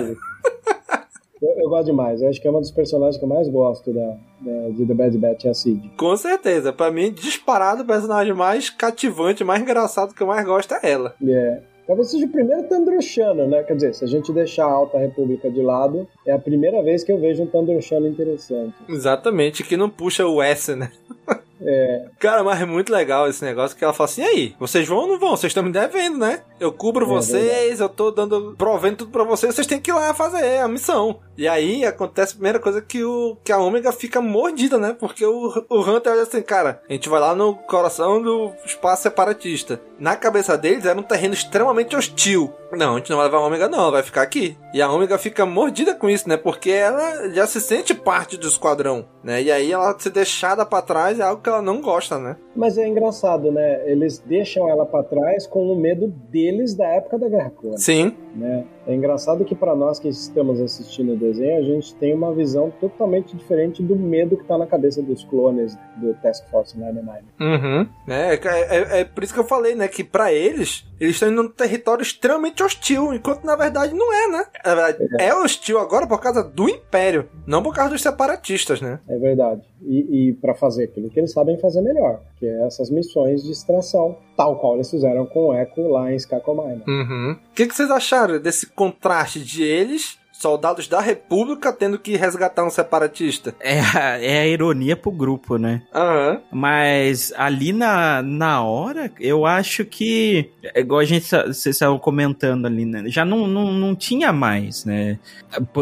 Eu, 1.42 1.50
eu 1.60 1.70
gosto 1.70 1.86
demais. 1.88 2.22
Eu 2.22 2.30
acho 2.30 2.42
que 2.42 2.48
é 2.48 2.52
uma 2.52 2.62
dos 2.62 2.72
personagens 2.72 3.18
que 3.18 3.24
eu 3.26 3.30
mais 3.30 3.48
gosto 3.50 3.92
da, 3.94 4.16
da- 4.42 4.70
de 4.72 4.86
The 4.86 4.94
Bad 4.94 5.18
Batch, 5.18 5.46
é 5.46 5.50
a 5.50 5.54
Cid. 5.54 5.92
Com 5.98 6.16
certeza. 6.16 6.72
Pra 6.72 6.90
mim, 6.90 7.12
disparado 7.12 7.84
o 7.84 7.86
personagem 7.86 8.34
mais 8.34 8.70
cativante, 8.70 9.44
mais 9.44 9.62
engraçado 9.62 10.14
que 10.14 10.24
eu 10.24 10.28
mais 10.28 10.46
gosto 10.46 10.74
é 10.74 10.80
ela. 10.90 11.16
É. 11.28 11.62
Talvez 11.86 12.12
seja 12.12 12.26
o 12.26 12.30
primeiro 12.30 12.64
Tandroshano, 12.64 13.46
né? 13.48 13.62
Quer 13.64 13.76
dizer, 13.76 13.94
se 13.94 14.04
a 14.06 14.08
gente 14.08 14.32
deixar 14.32 14.66
a 14.66 14.72
Alta 14.72 14.98
República 14.98 15.50
de 15.50 15.62
lado, 15.62 16.08
é 16.26 16.32
a 16.32 16.40
primeira 16.40 16.82
vez 16.82 17.04
que 17.04 17.12
eu 17.12 17.20
vejo 17.20 17.44
um 17.44 17.48
Tandroshano 17.48 18.08
interessante. 18.08 18.74
Exatamente, 18.88 19.64
que 19.64 19.76
não 19.76 19.90
puxa 19.90 20.26
o 20.26 20.42
S, 20.42 20.76
né? 20.76 20.92
É, 21.66 22.06
Cara, 22.20 22.44
mas 22.44 22.62
é 22.62 22.66
muito 22.66 22.92
legal 22.92 23.28
esse 23.28 23.44
negócio 23.44 23.76
que 23.76 23.84
ela 23.84 23.94
fala 23.94 24.10
assim: 24.10 24.22
e 24.22 24.26
aí, 24.26 24.56
vocês 24.60 24.88
vão 24.88 24.98
ou 25.00 25.08
não 25.08 25.20
vão? 25.20 25.32
Vocês 25.32 25.52
estão 25.52 25.64
me 25.64 25.72
devendo, 25.72 26.18
né? 26.18 26.42
Eu 26.60 26.72
cubro 26.72 27.06
É 27.06 27.08
vocês, 27.08 27.80
eu 27.80 27.90
tô 27.90 28.12
dando, 28.12 28.56
provendo 28.58 28.98
tudo 28.98 29.12
pra 29.12 29.24
vocês, 29.24 29.54
vocês 29.54 29.68
têm 29.68 29.80
que 29.80 29.92
ir 29.92 29.94
lá 29.94 30.14
fazer 30.14 30.60
a 30.60 30.68
missão. 30.68 31.20
E 31.38 31.48
aí 31.48 31.84
acontece 31.86 32.34
a 32.34 32.36
primeira 32.36 32.60
coisa 32.60 32.82
que, 32.82 33.04
o, 33.04 33.38
que 33.44 33.52
a 33.52 33.58
Ômega 33.58 33.92
fica 33.92 34.22
mordida, 34.22 34.78
né? 34.78 34.96
Porque 34.98 35.26
o, 35.26 35.66
o 35.70 35.82
Hunter 35.82 36.14
olha 36.14 36.24
assim, 36.24 36.42
cara, 36.42 36.82
a 36.88 36.94
gente 36.94 37.10
vai 37.10 37.20
lá 37.20 37.34
no 37.34 37.56
coração 37.56 38.22
do 38.22 38.52
espaço 38.66 39.04
separatista. 39.04 39.82
Na 40.00 40.16
cabeça 40.16 40.58
deles 40.58 40.86
era 40.86 41.00
um 41.00 41.04
terreno 41.04 41.34
extremamente 41.34 41.96
hostil. 41.96 42.54
Não, 42.78 42.96
a 42.96 42.98
gente 42.98 43.10
não 43.10 43.18
vai 43.18 43.28
levar 43.28 43.38
a 43.38 43.46
Ômega, 43.46 43.68
não, 43.70 43.80
ela 43.80 43.92
vai 43.92 44.04
ficar 44.04 44.22
aqui. 44.22 44.58
E 44.74 44.82
a 44.82 44.92
Ômega 44.92 45.18
fica 45.18 45.46
mordida 45.46 45.96
com 45.96 46.10
isso, 46.10 46.28
né? 46.28 46.36
Porque 46.36 46.70
ela 46.70 47.30
já 47.30 47.48
se 47.48 47.62
sente 47.62 47.94
parte 47.94 48.38
do 48.38 48.48
esquadrão, 48.48 49.06
né? 49.24 49.42
E 49.42 49.52
aí 49.52 49.72
ela 49.72 49.98
ser 49.98 50.10
deixada 50.10 50.66
pra 50.66 50.82
trás 50.82 51.20
é 51.20 51.24
algo 51.24 51.42
que 51.42 51.50
ela 51.50 51.54
ela 51.54 51.62
não 51.62 51.82
gosta, 51.82 52.18
né? 52.18 52.36
Mas 52.56 52.78
é 52.78 52.88
engraçado, 52.88 53.52
né? 53.52 53.90
Eles 53.90 54.20
deixam 54.20 54.68
ela 54.68 54.86
para 54.86 55.04
trás 55.04 55.46
com 55.48 55.72
o 55.72 55.76
medo 55.76 56.08
deles 56.08 56.74
da 56.74 56.86
época 56.86 57.18
da 57.18 57.30
Guerra 57.30 57.52
Clônica. 57.52 57.82
Sim. 57.82 58.16
Né? 58.36 58.66
É 58.86 58.94
engraçado 58.94 59.46
que 59.46 59.56
para 59.56 59.76
nós 59.76 60.00
que 60.00 60.10
estamos 60.10 60.60
assistindo 60.60 61.14
o 61.14 61.18
desenho, 61.18 61.58
a 61.58 61.62
gente 61.62 61.96
tem 61.96 62.14
uma 62.14 62.34
visão 62.34 62.72
totalmente 62.82 63.36
diferente 63.36 63.82
do 63.82 63.96
medo 63.96 64.38
que 64.38 64.44
tá 64.44 64.58
na 64.58 64.68
cabeça 64.68 65.02
dos 65.02 65.24
clones 65.24 65.78
do 65.98 66.14
Task 66.16 66.46
Force 66.50 66.78
99. 66.78 67.22
Uhum. 67.40 67.88
É, 68.08 68.34
é, 68.36 69.02
é 69.02 69.06
por 69.06 69.24
isso 69.24 69.34
que 69.34 69.40
eu 69.40 69.46
falei, 69.46 69.76
né? 69.76 69.88
Que 69.88 70.04
para 70.04 70.34
eles, 70.34 70.86
eles 71.00 71.16
estão 71.16 71.30
indo 71.30 71.44
num 71.44 71.50
território 71.50 72.02
extremamente 72.02 72.62
hostil, 72.62 73.14
enquanto 73.14 73.44
na 73.44 73.56
verdade 73.56 73.94
não 73.94 74.14
é, 74.14 74.28
né? 74.28 74.46
Na 74.66 74.76
verdade, 74.76 75.08
é. 75.20 75.28
é 75.28 75.36
hostil 75.36 75.80
agora 75.80 76.06
por 76.06 76.20
causa 76.20 76.44
do 76.44 76.68
Império, 76.70 77.30
não 77.48 77.64
por 77.64 77.74
causa 77.74 77.92
dos 77.92 78.02
separatistas, 78.02 78.82
né? 78.82 79.00
É 79.08 79.18
verdade. 79.18 79.62
E, 79.86 80.30
e 80.30 80.34
para 80.34 80.54
fazer 80.54 80.86
aquilo 80.86 81.10
que 81.10 81.20
eles 81.20 81.32
sabem 81.32 81.58
fazer 81.58 81.82
melhor, 81.82 82.22
que 82.38 82.46
é 82.46 82.66
essas 82.66 82.90
missões 82.90 83.44
de 83.44 83.52
extração, 83.52 84.18
tal 84.36 84.58
qual 84.60 84.76
eles 84.76 84.90
fizeram 84.90 85.26
com 85.26 85.48
o 85.48 85.54
Echo 85.54 85.88
lá 85.90 86.12
em 86.12 86.16
Skakomai. 86.16 86.82
Uhum. 86.88 87.34
O 87.34 87.54
que, 87.54 87.68
que 87.68 87.76
vocês 87.76 87.92
acharam 87.92 88.40
desse 88.40 88.68
contraste 88.68 89.40
de 89.44 89.64
eles 89.64 90.18
soldados 90.44 90.90
da 90.90 91.00
República 91.00 91.72
tendo 91.72 91.98
que 91.98 92.18
resgatar 92.18 92.66
um 92.66 92.70
separatista. 92.70 93.56
É 93.62 93.80
a, 93.80 94.22
é 94.22 94.40
a 94.42 94.48
ironia 94.48 94.98
pro 94.98 95.10
grupo, 95.10 95.58
né? 95.58 95.84
Aham. 95.94 96.32
Uhum. 96.34 96.42
Mas 96.52 97.32
ali 97.38 97.72
na, 97.72 98.22
na 98.22 98.62
hora, 98.62 99.10
eu 99.20 99.46
acho 99.46 99.86
que, 99.86 100.50
é 100.62 100.82
igual 100.82 101.00
a 101.00 101.06
gente, 101.06 101.30
vocês 101.30 101.68
estavam 101.68 101.98
comentando 101.98 102.66
ali, 102.66 102.86
né? 102.86 103.04
Já 103.08 103.24
não, 103.24 103.48
não, 103.48 103.72
não 103.72 103.96
tinha 103.96 104.34
mais, 104.34 104.84
né? 104.84 105.18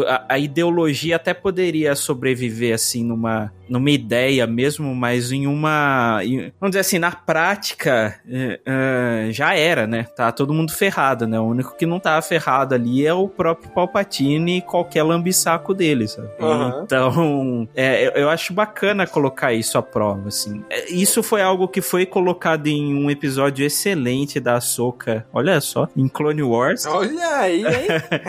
A, 0.06 0.34
a 0.34 0.38
ideologia 0.38 1.16
até 1.16 1.34
poderia 1.34 1.96
sobreviver, 1.96 2.72
assim, 2.72 3.02
numa 3.02 3.52
numa 3.72 3.90
ideia 3.90 4.46
mesmo, 4.46 4.94
mas 4.94 5.32
em 5.32 5.46
uma. 5.46 6.20
vamos 6.60 6.72
dizer 6.72 6.80
assim, 6.80 6.98
na 6.98 7.10
prática 7.10 8.20
uh, 8.26 9.32
já 9.32 9.54
era, 9.54 9.86
né? 9.86 10.04
Tá 10.14 10.30
todo 10.30 10.52
mundo 10.52 10.72
ferrado, 10.72 11.26
né? 11.26 11.40
O 11.40 11.44
único 11.44 11.74
que 11.74 11.86
não 11.86 11.98
tava 11.98 12.20
ferrado 12.20 12.74
ali 12.74 13.06
é 13.06 13.14
o 13.14 13.26
próprio 13.26 13.70
Palpatine 13.70 14.58
e 14.58 14.60
qualquer 14.60 15.02
lambisaco 15.02 15.72
dele, 15.72 16.06
sabe? 16.06 16.28
Uhum. 16.38 16.82
Então, 16.84 17.68
é, 17.74 18.20
eu 18.22 18.28
acho 18.28 18.52
bacana 18.52 19.06
colocar 19.06 19.54
isso 19.54 19.78
à 19.78 19.82
prova, 19.82 20.28
assim. 20.28 20.62
Isso 20.90 21.22
foi 21.22 21.40
algo 21.40 21.66
que 21.66 21.80
foi 21.80 22.04
colocado 22.04 22.66
em 22.66 22.94
um 22.94 23.10
episódio 23.10 23.64
excelente 23.64 24.38
da 24.38 24.60
Soca. 24.60 25.26
Olha 25.32 25.58
só, 25.62 25.88
em 25.96 26.08
Clone 26.08 26.42
Wars. 26.42 26.84
Olha 26.84 27.36
aí, 27.36 27.64
hein? 27.64 27.86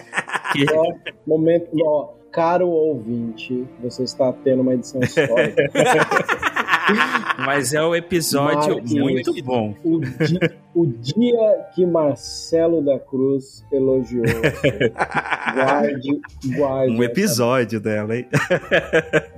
que... 0.54 0.66
momento, 1.28 1.68
ó 1.84 2.23
caro 2.34 2.68
ouvinte, 2.68 3.66
você 3.82 4.04
está 4.04 4.34
tendo 4.34 4.64
uma 4.64 4.74
edição 4.74 5.00
histórica. 5.02 5.70
Mas 7.46 7.74
é 7.74 7.84
um 7.84 7.96
episódio 7.96 8.76
Marque 8.76 9.00
muito 9.00 9.44
bom. 9.44 9.76
O, 9.84 10.00
di 10.00 10.40
o, 10.74 10.86
dia 10.88 11.66
que 11.74 11.86
Marcelo 11.86 12.84
da 12.84 13.00
Cruz 13.00 13.66
elogiou. 13.72 14.26
guarde, 15.54 16.22
guarde. 16.56 16.94
Um 16.94 17.04
episódio 17.04 17.78
essa... 17.78 17.84
dela, 17.84 18.18
hein? 18.18 18.28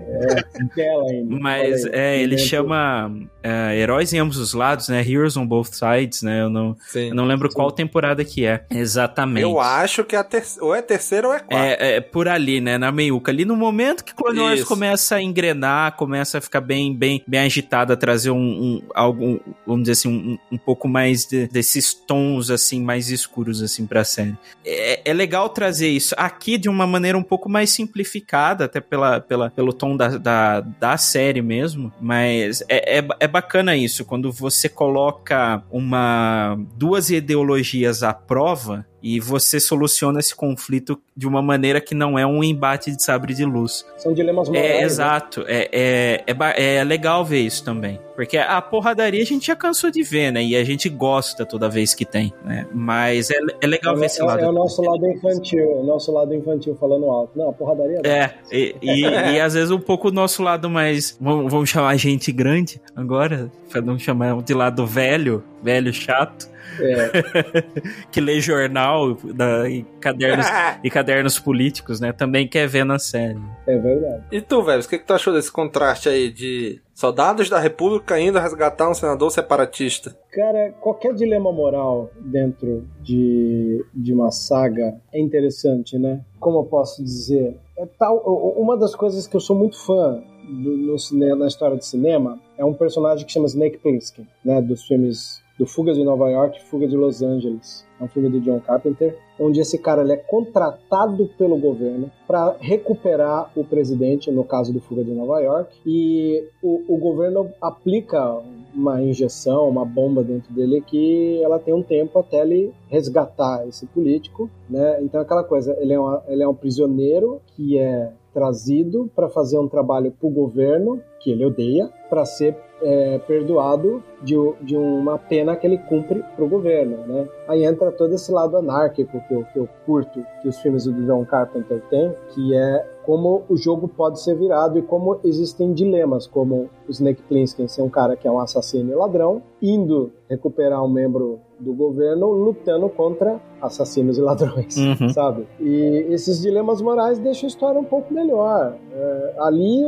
É, 0.07 0.75
dela 0.75 1.09
ainda. 1.09 1.39
Mas 1.39 1.85
é, 1.85 2.19
ele 2.19 2.37
chama 2.37 3.11
é, 3.43 3.77
Heróis 3.77 4.13
em 4.13 4.19
Ambos 4.19 4.37
os 4.37 4.53
Lados, 4.53 4.89
né? 4.89 5.01
Heroes 5.01 5.37
on 5.37 5.45
Both 5.45 5.73
Sides, 5.73 6.21
né? 6.21 6.41
Eu 6.41 6.49
não, 6.49 6.75
sim, 6.87 7.09
eu 7.09 7.15
não 7.15 7.25
lembro 7.25 7.49
sim. 7.49 7.55
qual 7.55 7.71
temporada 7.71 8.23
que 8.23 8.45
é. 8.45 8.65
Exatamente. 8.69 9.43
Eu 9.43 9.59
acho 9.59 10.03
que 10.03 10.15
é 10.15 10.19
a 10.19 10.23
ter... 10.23 10.43
ou 10.59 10.73
é 10.73 10.81
terceira 10.81 11.27
ou 11.27 11.33
é 11.33 11.39
quarta. 11.39 11.55
É, 11.55 11.95
é 11.97 12.01
por 12.01 12.27
ali, 12.27 12.61
né? 12.61 12.77
Na 12.77 12.91
meiuca. 12.91 13.31
Ali 13.31 13.45
no 13.45 13.55
momento 13.55 14.03
que 14.03 14.13
Clone 14.13 14.39
Wars 14.39 14.63
começa 14.63 15.15
a 15.15 15.21
engrenar, 15.21 15.95
começa 15.95 16.37
a 16.37 16.41
ficar 16.41 16.61
bem, 16.61 16.95
bem, 16.95 17.23
bem 17.27 17.34
agitada, 17.43 17.97
trazer 17.97 18.31
um, 18.31 18.37
um 18.37 18.81
algo, 18.93 19.41
vamos 19.65 19.83
dizer 19.83 19.93
assim, 19.93 20.09
um, 20.09 20.55
um 20.55 20.57
pouco 20.57 20.87
mais 20.87 21.25
de, 21.25 21.47
desses 21.47 21.93
tons 21.93 22.49
assim 22.49 22.81
mais 22.81 23.09
escuros 23.09 23.61
assim 23.61 23.85
para 23.85 24.01
a 24.01 24.05
série. 24.05 24.35
É, 24.65 25.09
é, 25.09 25.13
legal 25.13 25.49
trazer 25.49 25.89
isso 25.89 26.15
aqui 26.17 26.57
de 26.57 26.69
uma 26.69 26.87
maneira 26.87 27.17
um 27.17 27.23
pouco 27.23 27.49
mais 27.49 27.69
simplificada, 27.69 28.65
até 28.65 28.79
pela, 28.79 29.19
pela, 29.19 29.49
pelo 29.49 29.74
tom 29.74 29.95
da, 29.95 30.17
da, 30.17 30.61
da 30.61 30.98
série 30.98 31.41
mesmo, 31.41 31.91
mas 32.00 32.61
é, 32.69 33.00
é, 33.00 33.07
é 33.19 33.27
bacana 33.27 33.75
isso 33.75 34.05
quando 34.05 34.31
você 34.31 34.69
coloca 34.69 35.63
uma 35.71 36.57
duas 36.75 37.09
ideologias 37.09 38.03
à 38.03 38.13
prova 38.13 38.85
e 39.07 39.20
você 39.20 39.59
soluciona 39.59 40.20
esse 40.20 40.33
conflito 40.33 41.00
de 41.15 41.27
uma 41.27 41.39
maneira 41.39 41.79
que 41.79 41.94
não 41.94 42.18
é 42.18 42.25
um 42.25 42.44
embate 42.44 42.89
de 42.89 43.03
sabre 43.03 43.35
de 43.35 43.46
luz. 43.46 43.85
São 44.00 44.11
dilemas 44.15 44.48
morais. 44.48 44.65
É, 44.65 44.81
exato. 44.81 45.41
Né? 45.41 45.46
É, 45.48 46.24
é, 46.27 46.35
é, 46.57 46.75
é, 46.77 46.83
legal 46.83 47.24
ver 47.24 47.41
isso 47.41 47.63
também. 47.63 48.00
Porque 48.15 48.37
a 48.37 48.61
porradaria 48.61 49.21
a 49.21 49.25
gente 49.25 49.47
já 49.47 49.55
cansou 49.55 49.91
de 49.91 50.01
ver, 50.01 50.31
né? 50.31 50.41
E 50.41 50.55
a 50.55 50.63
gente 50.63 50.87
gosta 50.87 51.45
toda 51.45 51.67
vez 51.67 51.93
que 51.93 52.05
tem, 52.05 52.33
né? 52.43 52.65
Mas 52.73 53.29
é, 53.29 53.37
é 53.61 53.67
legal 53.67 53.95
é, 53.95 53.99
ver 53.99 54.05
esse 54.05 54.23
lado. 54.23 54.39
É 54.39 54.47
o 54.47 54.53
nosso 54.53 54.81
lado 54.81 55.05
infantil, 55.05 55.79
o 55.79 55.83
nosso 55.83 56.11
lado 56.13 56.33
infantil 56.33 56.75
falando 56.79 57.05
alto. 57.05 57.37
Não, 57.37 57.49
a 57.49 57.53
porradaria... 57.53 57.99
É, 58.05 58.31
e, 58.51 58.75
e, 58.81 59.01
e, 59.01 59.39
às 59.39 59.53
vezes 59.53 59.69
um 59.69 59.79
pouco 59.79 60.07
o 60.07 60.11
nosso 60.11 60.41
lado 60.41 60.69
mais... 60.69 61.17
Vamos, 61.19 61.51
vamos 61.51 61.69
chamar 61.69 61.97
gente 61.97 62.31
grande 62.31 62.81
agora, 62.95 63.51
pra 63.69 63.81
não 63.81 63.99
chamar 63.99 64.41
de 64.41 64.53
lado 64.53 64.87
velho, 64.87 65.43
velho 65.61 65.93
chato. 65.93 66.49
É. 66.79 67.11
que 68.11 68.21
lê 68.21 68.39
jornal 68.39 69.15
da, 69.15 69.69
e, 69.69 69.83
cadernos, 69.99 70.45
e 70.83 70.89
cadernos 70.89 71.39
políticos, 71.39 71.99
né? 71.99 72.11
Também 72.11 72.47
quer 72.47 72.67
ver 72.67 72.85
na 72.85 72.99
série. 72.99 73.39
É 73.67 73.77
verdade. 73.77 74.23
E 74.31 74.41
tu, 74.41 74.63
velho, 74.63 74.81
o 74.81 74.87
que, 74.87 74.97
que 74.97 75.05
tu 75.05 75.13
achou 75.13 75.33
desse 75.33 75.51
contraste 75.51 76.09
aí 76.09 76.31
de 76.31 76.81
soldados 76.96 77.50
da 77.50 77.60
República 77.60 78.20
indo 78.20 78.40
resgatar 78.40 78.90
um 78.90 78.94
senador 78.94 79.29
separatista? 79.29 80.18
Cara, 80.31 80.72
qualquer 80.79 81.14
dilema 81.14 81.51
moral 81.51 82.10
dentro 82.20 82.88
de, 83.01 83.86
de 83.94 84.14
uma 84.14 84.31
saga 84.31 85.00
é 85.14 85.20
interessante, 85.20 86.00
né? 86.00 86.24
Como 86.40 86.60
eu 86.60 86.64
posso 86.64 87.03
dizer? 87.03 87.60
É 87.77 87.86
tal, 87.86 88.18
uma 88.58 88.77
das 88.77 88.96
coisas 88.96 89.27
que 89.27 89.36
eu 89.36 89.42
sou 89.42 89.55
muito 89.55 89.77
fã 89.77 90.24
do, 90.48 90.77
no 90.77 91.36
na 91.36 91.48
história 91.48 91.75
do 91.75 91.84
cinema 91.84 92.40
é 92.58 92.64
um 92.64 92.74
personagem 92.74 93.25
que 93.25 93.31
chama 93.34 93.48
Snake 93.48 93.77
Plissken, 93.79 94.25
né? 94.44 94.62
Dos 94.62 94.84
filmes 94.86 95.44
do 95.57 95.65
Fuga 95.65 95.94
de 95.94 96.03
Nova 96.03 96.29
York 96.29 96.59
e 96.59 96.63
Fuga 96.63 96.87
de 96.87 96.96
Los 96.96 97.22
Angeles. 97.22 97.85
É 98.00 98.03
um 98.03 98.07
filme 98.07 98.29
do 98.29 98.41
John 98.41 98.59
Carpenter, 98.59 99.18
onde 99.39 99.61
esse 99.61 99.77
cara 99.77 100.01
ele 100.01 100.13
é 100.13 100.18
contratado 100.18 101.29
pelo 101.37 101.57
governo 101.57 102.11
para 102.27 102.55
recuperar 102.59 103.51
o 103.55 103.63
presidente, 103.63 104.29
no 104.29 104.44
caso 104.44 104.74
do 104.74 104.81
Fuga 104.81 105.03
de 105.03 105.11
Nova 105.11 105.39
York, 105.39 105.77
e 105.85 106.44
o, 106.61 106.83
o 106.94 106.98
governo 106.98 107.50
aplica 107.61 108.41
uma 108.74 109.01
injeção, 109.01 109.70
uma 109.70 109.85
bomba 109.85 110.22
dentro 110.22 110.53
dele 110.53 110.81
que 110.81 111.41
ela 111.41 111.57
tem 111.57 111.74
um 111.74 111.81
tempo 111.81 112.20
até 112.20 112.41
ele 112.41 112.74
resgatar 112.89 113.65
esse 113.68 113.85
político, 113.85 114.50
né? 114.70 115.01
Então 115.01 115.22
aquela 115.22 115.44
coisa, 115.44 115.75
ele 115.79 115.94
é, 115.94 116.00
uma, 116.00 116.22
ele 116.27 116.44
é 116.44 116.48
um 116.48 116.53
prisioneiro 116.53 117.41
que 117.55 117.77
é 117.79 118.11
trazido 118.33 119.09
para 119.15 119.29
fazer 119.29 119.57
um 119.57 119.70
trabalho 119.70 120.11
para 120.11 120.27
o 120.27 120.29
governo 120.29 121.01
que 121.22 121.31
ele 121.31 121.46
odeia 121.46 121.89
para 122.09 122.25
ser 122.25 122.57
é, 122.81 123.20
perdoado 123.20 124.03
de, 124.22 124.35
de, 124.61 124.75
uma 124.75 125.18
pena 125.18 125.55
que 125.55 125.66
ele 125.66 125.77
cumpre 125.77 126.24
para 126.35 126.44
o 126.44 126.50
governo, 126.50 126.98
né? 127.07 127.27
Aí 127.48 127.64
entra 127.64 127.92
todo 127.92 128.14
esse 128.14 128.31
lado 128.31 128.57
anárquico 128.57 129.22
que 129.27 129.33
eu, 129.33 129.44
que 129.46 129.59
eu 129.59 129.70
curto 129.85 130.25
que 130.42 130.48
os 130.48 130.57
filmes 130.59 130.85
do 130.85 131.05
John 131.05 131.25
Carpenter 131.25 131.81
têm, 131.90 132.14
que 132.33 132.55
é 132.55 132.85
como 133.05 133.44
o 133.48 133.55
jogo 133.55 133.88
pode 133.88 134.20
ser 134.20 134.35
virado 134.35 134.79
e 134.79 134.81
como 134.81 135.20
existem 135.24 135.74
dilemas, 135.74 136.25
como 136.25 136.70
o 136.88 136.92
Snake 136.92 137.22
Plissken 137.24 137.68
ser 137.68 137.83
um 137.83 137.90
cara 137.90 138.16
que 138.16 138.27
é 138.27 138.31
um 138.31 138.40
assassino 138.40 138.92
e 138.92 138.96
ladrão, 138.96 139.44
indo 139.61 140.11
recuperar 140.27 140.83
um 140.83 140.90
membro 140.90 141.40
do 141.59 141.72
governo 141.74 142.31
lutando 142.31 142.90
contra 142.90 143.40
assassinos 143.61 144.18
e 144.18 144.22
ladrões, 144.22 144.75
uhum. 144.75 145.09
sabe? 145.09 145.48
E 145.59 146.07
esses 146.09 146.42
dilemas 146.42 146.81
morais 146.81 147.20
deixam 147.20 147.48
a 147.48 147.50
história 147.50 147.79
um 147.79 147.85
pouco 147.85 148.14
melhor. 148.14 148.75
É, 148.92 149.35
ali, 149.40 149.83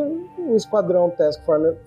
o 0.48 0.56
Esquadrão 0.56 1.10
Task 1.10 1.42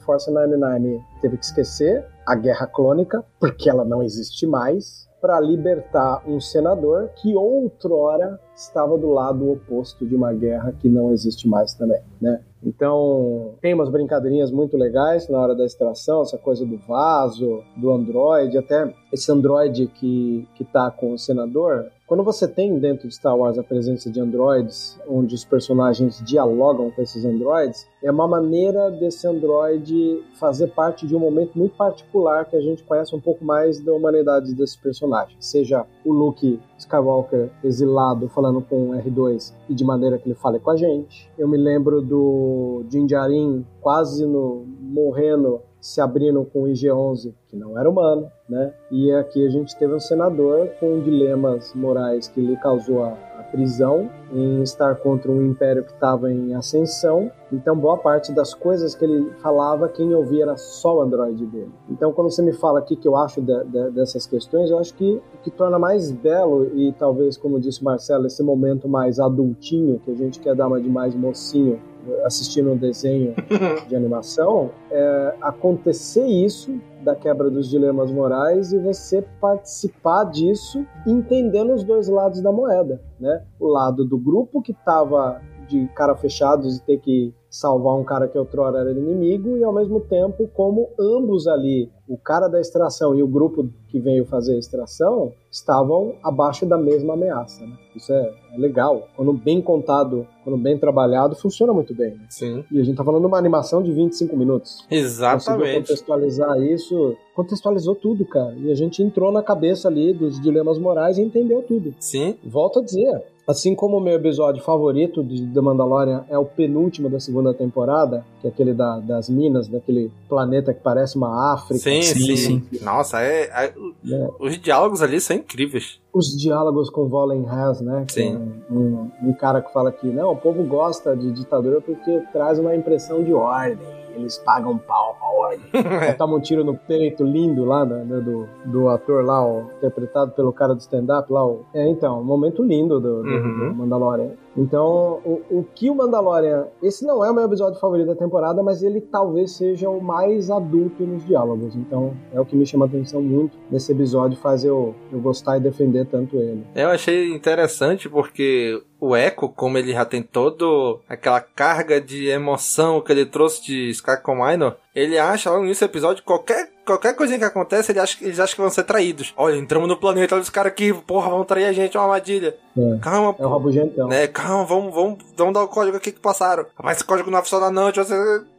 Force 0.05 0.31
99 0.31 1.01
teve 1.20 1.37
que 1.37 1.44
esquecer 1.44 2.05
a 2.27 2.35
Guerra 2.35 2.66
Clônica, 2.66 3.25
porque 3.40 3.68
ela 3.68 3.85
não 3.85 4.03
existe 4.03 4.46
mais, 4.46 5.09
para 5.20 5.38
libertar 5.38 6.23
um 6.27 6.40
senador 6.40 7.11
que 7.16 7.35
outrora 7.35 8.40
estava 8.55 8.96
do 8.96 9.11
lado 9.11 9.51
oposto 9.51 10.07
de 10.07 10.14
uma 10.14 10.33
guerra 10.33 10.73
que 10.73 10.88
não 10.88 11.12
existe 11.12 11.46
mais 11.46 11.75
também, 11.75 12.01
né? 12.20 12.40
Então, 12.62 13.55
tem 13.61 13.73
umas 13.73 13.88
brincadeirinhas 13.88 14.51
muito 14.51 14.77
legais 14.77 15.29
na 15.29 15.38
hora 15.38 15.55
da 15.55 15.64
extração, 15.64 16.23
essa 16.23 16.37
coisa 16.37 16.64
do 16.66 16.77
vaso, 16.79 17.62
do 17.77 17.90
Android, 17.90 18.57
até 18.59 18.94
esse 19.12 19.33
Android 19.33 19.87
que, 19.87 20.46
que 20.55 20.64
tá 20.64 20.90
com 20.90 21.14
o 21.14 21.18
senador. 21.18 21.90
Quando 22.11 22.25
você 22.25 22.49
tem 22.49 22.77
dentro 22.77 23.07
de 23.07 23.14
Star 23.14 23.38
Wars 23.38 23.57
a 23.57 23.62
presença 23.62 24.11
de 24.11 24.18
androids, 24.18 24.99
onde 25.09 25.33
os 25.33 25.44
personagens 25.44 26.20
dialogam 26.27 26.90
com 26.90 27.01
esses 27.01 27.25
androids, 27.25 27.87
é 28.03 28.11
uma 28.11 28.27
maneira 28.27 28.90
desse 28.90 29.29
android 29.29 30.20
fazer 30.35 30.73
parte 30.73 31.07
de 31.07 31.14
um 31.14 31.20
momento 31.20 31.57
muito 31.57 31.77
particular 31.77 32.46
que 32.46 32.57
a 32.57 32.61
gente 32.61 32.83
conhece 32.83 33.14
um 33.14 33.20
pouco 33.20 33.44
mais 33.44 33.79
da 33.79 33.92
humanidade 33.92 34.53
desse 34.57 34.77
personagem. 34.77 35.37
Seja 35.38 35.87
o 36.05 36.12
Luke 36.12 36.59
Skywalker 36.79 37.49
exilado 37.62 38.29
falando 38.29 38.61
com 38.61 38.90
o 38.90 38.92
R2 38.92 39.55
e 39.68 39.75
de 39.75 39.85
maneira 39.85 40.18
que 40.18 40.27
ele 40.27 40.35
fale 40.35 40.59
com 40.59 40.70
a 40.70 40.77
gente. 40.77 41.31
Eu 41.38 41.46
me 41.46 41.57
lembro 41.57 42.03
do 42.03 42.83
Din 42.88 43.07
Djarin 43.07 43.64
quase 43.81 44.27
no, 44.27 44.64
morrendo 44.81 45.62
se 45.81 46.01
abrindo 46.01 46.45
com 46.45 46.62
o 46.62 46.66
IG-11, 46.66 47.33
que 47.49 47.57
não 47.57 47.79
era 47.79 47.88
humano, 47.88 48.31
né? 48.49 48.73
E 48.90 49.11
aqui 49.12 49.47
a 49.47 49.51
gente 49.51 49.77
teve 49.79 49.95
um 49.95 50.01
senador 50.01 50.69
com 50.79 51.01
dilemas 51.01 51.75
morais 51.75 52.29
que 52.29 52.40
lhe 52.40 52.57
causou 52.57 53.05
a, 53.05 53.16
a 53.40 53.42
prisão 53.42 54.09
em 54.33 54.62
estar 54.62 54.94
contra 54.96 55.31
um 55.31 55.44
império 55.44 55.83
que 55.83 55.92
estava 55.92 56.33
em 56.33 56.55
ascensão. 56.55 57.31
Então, 57.53 57.76
boa 57.76 57.96
parte 57.96 58.33
das 58.33 58.55
coisas 58.55 58.94
que 58.94 59.05
ele 59.05 59.31
falava, 59.42 59.88
quem 59.88 60.14
ouvia 60.14 60.44
era 60.44 60.57
só 60.57 60.98
o 60.98 61.00
androide 61.00 61.44
dele. 61.46 61.72
Então, 61.88 62.12
quando 62.12 62.31
você 62.31 62.42
me 62.42 62.53
fala 62.53 62.79
aqui 62.79 62.94
que 62.94 63.09
eu 63.09 63.16
acho 63.16 63.40
de, 63.40 63.64
de, 63.64 63.90
dessas 63.90 64.26
questões, 64.26 64.70
eu 64.70 64.79
acho 64.79 64.94
que 64.94 65.20
o 65.35 65.38
que 65.42 65.50
torna 65.50 65.79
mais 65.79 66.11
belo 66.12 66.70
e 66.74 66.92
talvez, 66.92 67.37
como 67.37 67.59
disse 67.59 67.83
Marcelo, 67.83 68.26
esse 68.26 68.42
momento 68.42 68.88
mais 68.88 69.18
adultinho, 69.18 69.98
que 69.98 70.11
a 70.11 70.14
gente 70.14 70.38
quer 70.38 70.55
dar 70.55 70.68
uma 70.68 70.81
de 70.81 70.88
mais 70.88 71.14
mocinho, 71.14 71.81
assistindo 72.24 72.70
um 72.70 72.76
desenho 72.76 73.35
de 73.88 73.96
animação, 73.96 74.70
é 74.90 75.35
acontecer 75.40 76.24
isso 76.24 76.81
da 77.03 77.15
quebra 77.15 77.51
dos 77.51 77.69
dilemas 77.69 78.11
morais 78.11 78.73
e 78.73 78.79
você 78.79 79.23
participar 79.41 80.25
disso 80.25 80.87
entendendo 81.07 81.73
os 81.73 81.83
dois 81.83 82.09
lados 82.09 82.41
da 82.41 82.53
moeda, 82.53 83.01
né? 83.19 83.43
O 83.59 83.67
lado 83.69 84.05
do 84.05 84.19
grupo 84.19 84.63
que 84.63 84.73
estava 84.73 85.41
de 85.67 85.87
cara 85.95 86.17
fechados 86.17 86.77
e 86.77 86.83
ter 86.83 86.99
que 86.99 87.35
salvar 87.51 87.97
um 87.97 88.05
cara 88.05 88.29
que 88.29 88.39
outrora 88.39 88.79
era 88.79 88.93
inimigo 88.93 89.57
e 89.57 89.65
ao 89.65 89.73
mesmo 89.73 90.01
tempo 90.01 90.49
como 90.55 90.89
ambos 90.99 91.49
ali, 91.49 91.91
o 92.09 92.17
cara 92.17 92.47
da 92.47 92.61
extração 92.61 93.15
e 93.15 93.23
o 93.23 93.27
grupo 93.27 93.69
que 93.89 93.99
veio 93.99 94.25
fazer 94.25 94.55
a 94.55 94.59
extração, 94.59 95.33
estavam 95.51 96.15
abaixo 96.23 96.65
da 96.65 96.79
mesma 96.79 97.15
ameaça. 97.15 97.67
Né? 97.67 97.73
Isso 97.95 98.13
é, 98.13 98.33
é, 98.53 98.59
legal. 98.59 99.09
Quando 99.17 99.33
bem 99.33 99.61
contado, 99.61 100.27
quando 100.45 100.57
bem 100.57 100.79
trabalhado, 100.79 101.35
funciona 101.35 101.73
muito 101.73 101.93
bem. 101.93 102.15
Né? 102.15 102.27
Sim. 102.29 102.65
E 102.71 102.81
a 102.81 102.85
gente 102.85 102.97
tá 102.97 103.05
falando 103.05 103.23
de 103.23 103.27
uma 103.27 103.39
animação 103.39 103.83
de 103.83 103.93
25 103.93 104.37
minutos. 104.37 104.87
Exatamente. 104.89 105.45
Conseguiu 105.45 105.81
contextualizar 105.81 106.63
isso, 106.63 107.17
contextualizou 107.35 107.97
tudo, 107.97 108.25
cara. 108.25 108.55
E 108.57 108.71
a 108.71 108.75
gente 108.77 109.03
entrou 109.03 109.33
na 109.33 109.43
cabeça 109.43 109.89
ali 109.89 110.13
dos 110.13 110.41
dilemas 110.41 110.79
morais 110.79 111.19
e 111.19 111.23
entendeu 111.23 111.63
tudo. 111.63 111.95
Sim. 111.99 112.37
Volto 112.45 112.79
a 112.79 112.83
dizer, 112.83 113.25
Assim 113.51 113.75
como 113.75 113.97
o 113.97 114.01
meu 114.01 114.15
episódio 114.15 114.63
favorito 114.63 115.25
de 115.25 115.45
The 115.45 115.61
Mandalorian 115.61 116.25
é 116.29 116.39
o 116.39 116.45
penúltimo 116.45 117.11
da 117.11 117.19
segunda 117.19 117.39
temporada, 117.55 118.24
que 118.40 118.46
é 118.46 118.50
aquele 118.50 118.74
da, 118.74 118.98
das 118.98 119.29
minas, 119.29 119.68
daquele 119.68 120.11
planeta 120.29 120.72
que 120.74 120.81
parece 120.81 121.16
uma 121.16 121.55
África. 121.55 121.81
Sim, 121.81 122.03
sim. 122.03 122.37
sim. 122.37 122.62
Nossa, 122.83 123.20
é, 123.20 123.44
é, 123.44 123.64
é, 123.66 124.29
os 124.38 124.59
diálogos 124.59 125.03
ali 125.03 125.20
são 125.20 125.37
incríveis. 125.37 126.00
Os 126.12 126.37
diálogos 126.37 126.90
com 126.90 127.09
Volen 127.09 127.44
Hess, 127.44 127.81
né? 127.81 128.05
Sim. 128.09 128.35
É 128.68 128.72
um, 128.72 129.11
um, 129.22 129.33
cara 129.33 129.61
que 129.61 129.72
fala 129.72 129.90
que 129.90 130.07
não, 130.07 130.33
o 130.33 130.37
povo 130.37 130.62
gosta 130.64 131.16
de 131.16 131.33
ditadura 131.33 131.81
porque 131.81 132.22
traz 132.33 132.59
uma 132.59 132.74
impressão 132.74 133.22
de 133.22 133.33
ordem 133.33 133.79
eles 134.21 134.39
pagam 134.39 134.79
pau 134.79 135.17
pra. 135.21 136.15
Toma 136.19 136.37
um 136.37 136.41
tiro 136.41 136.65
no 136.65 136.77
peito 136.77 137.25
lindo 137.25 137.65
lá, 137.65 137.85
né, 137.85 138.05
né, 138.05 138.21
do, 138.21 138.49
do 138.67 138.89
ator 138.89 139.25
lá, 139.25 139.45
ó, 139.45 139.63
interpretado 139.79 140.33
pelo 140.33 140.53
cara 140.53 140.75
do 140.75 140.81
stand-up 140.81 141.33
lá. 141.33 141.45
Ó. 141.45 141.61
É, 141.75 141.89
então, 141.89 142.21
um 142.21 142.25
momento 142.25 142.63
lindo 142.63 143.01
do, 143.01 143.23
do, 143.23 143.29
uhum. 143.29 143.69
do 143.69 143.75
Mandalorian. 143.75 144.31
Então, 144.57 145.21
o, 145.25 145.43
o 145.51 145.67
que 145.75 145.89
o 145.89 145.95
Mandalorian. 145.95 146.67
Esse 146.83 147.07
não 147.07 147.25
é 147.25 147.31
o 147.31 147.35
meu 147.35 147.45
episódio 147.45 147.79
favorito 147.79 148.09
da 148.09 148.17
temporada, 148.17 148.63
mas 148.63 148.83
ele 148.83 149.01
talvez 149.01 149.53
seja 149.53 149.89
o 149.89 150.03
mais 150.03 150.51
adulto 150.51 151.05
nos 151.05 151.25
diálogos. 151.25 151.75
Então, 151.77 152.15
é 152.33 152.41
o 152.41 152.45
que 152.45 152.57
me 152.57 152.67
chama 152.67 152.85
a 152.85 152.89
atenção 152.89 153.23
muito 153.23 153.57
nesse 153.71 153.93
episódio, 153.93 154.37
faz 154.39 154.65
eu, 154.65 154.95
eu 155.13 155.21
gostar 155.21 155.57
e 155.57 155.61
defender 155.61 156.07
tanto 156.07 156.37
ele. 156.37 156.65
Eu 156.75 156.89
achei 156.89 157.33
interessante 157.33 158.09
porque 158.09 158.83
o 159.01 159.17
Echo, 159.17 159.49
como 159.49 159.79
ele 159.79 159.93
já 159.93 160.05
tem 160.05 160.23
todo 160.23 161.01
aquela 161.09 161.41
carga 161.41 162.01
de 162.01 162.29
emoção 162.29 163.01
que 163.01 163.11
ele 163.11 163.25
trouxe 163.25 163.65
de 163.65 163.91
Sky 163.91 164.13
Minor, 164.29 164.77
ele 164.95 165.19
acha 165.19 165.51
logo 165.51 165.65
nesse 165.65 165.85
episódio 165.85 166.23
qualquer 166.23 166.71
qualquer 166.85 167.15
coisinha 167.15 167.39
que 167.39 167.45
acontece, 167.45 167.93
ele 167.93 168.01
acha, 168.01 168.17
eles 168.21 168.41
acham 168.41 168.57
que 168.57 168.61
vão 168.61 168.71
ser 168.71 168.83
traídos. 168.83 169.33
Olha, 169.37 169.57
entramos 169.57 169.89
no 169.89 169.97
planeta, 169.97 170.35
olha 170.35 170.43
os 170.43 170.51
caras 170.51 170.73
aqui, 170.73 170.93
porra, 170.93 171.31
vão 171.31 171.45
trair 171.45 171.67
a 171.67 171.73
gente, 171.73 171.97
é 171.97 172.01
uma 172.01 172.07
armadilha. 172.07 172.57
É. 172.77 172.99
Calma, 172.99 173.35
pô. 173.35 173.43
É 173.43 173.47
o 173.47 173.51
rabugentão. 173.51 174.09
Né? 174.09 174.27
Calma, 174.27 174.65
vamos, 174.65 174.95
vamos, 174.95 175.19
vamos 175.37 175.55
dar 175.55 175.63
o 175.63 175.69
código 175.69 175.97
aqui 175.97 176.13
que 176.13 176.21
passaram. 176.21 176.67
Mas 176.83 176.99
esse 176.99 177.05
código 177.05 177.31
não 177.31 177.41
funciona 177.41 177.71
não, 177.71 177.93
você... 177.93 178.15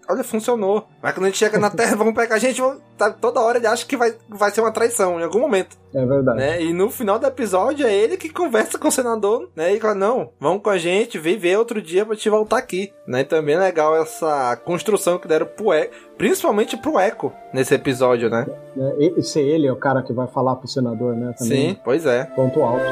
Olha, 0.10 0.24
funcionou. 0.24 0.88
Mas 1.02 1.14
quando 1.14 1.26
a 1.26 1.30
gente 1.30 1.38
chega 1.38 1.58
na 1.58 1.70
Terra, 1.72 1.96
vamos 1.96 2.14
pegar 2.14 2.36
a 2.36 2.40
gente, 2.40 2.60
vamos... 2.60 2.82
tá, 2.98 3.12
toda 3.12 3.40
hora 3.40 3.58
ele 3.58 3.68
acha 3.68 3.86
que 3.86 3.96
vai, 3.96 4.14
vai 4.28 4.52
ser 4.52 4.60
uma 4.60 4.72
traição, 4.72 5.20
em 5.20 5.24
algum 5.24 5.40
momento. 5.40 5.78
É 5.94 6.06
verdade. 6.06 6.38
Né? 6.38 6.64
E 6.64 6.74
no 6.74 6.90
final 6.90 7.18
do 7.18 7.28
episódio 7.28 7.86
é 7.86 7.94
ele 7.94 8.18
que 8.18 8.30
conversa 8.30 8.78
com 8.78 8.88
o 8.88 8.92
senador, 8.92 9.50
né? 9.56 9.74
E 9.74 9.80
fala, 9.80 9.96
não, 9.96 10.30
vamos 10.40 10.64
com 10.64 10.70
a 10.70 10.78
gente, 10.78 11.18
vem 11.18 11.38
ver 11.38 11.58
outro 11.58 11.82
dia 11.82 12.06
pra 12.06 12.16
te 12.16 12.30
voltar 12.30 12.58
aqui. 12.58 12.92
Né? 13.08 13.22
E 13.22 13.26
também 13.26 13.56
é 13.56 13.60
legal 13.60 13.96
essa 13.96 14.56
construção 14.66 15.18
que 15.18 15.28
deram 15.28 15.46
pro 15.46 15.74
Echo, 15.74 15.92
principalmente 16.18 16.76
pro 16.76 17.00
Echo, 17.00 17.32
nesse 17.54 17.74
episódio, 17.74 18.30
né? 18.30 18.46
É, 18.78 19.14
e 19.18 19.24
ser 19.24 19.42
ele 19.42 19.68
é 19.68 19.72
o 19.72 19.78
cara 19.78 20.02
que 20.02 20.12
vai 20.12 20.28
falar 20.28 20.56
pro 20.56 20.68
senador, 20.68 21.16
né? 21.16 21.34
Também. 21.38 21.70
Sim, 21.70 21.78
pois 21.84 22.06
é. 22.06 22.26
Ponto 22.36 22.62
alto. 22.62 22.84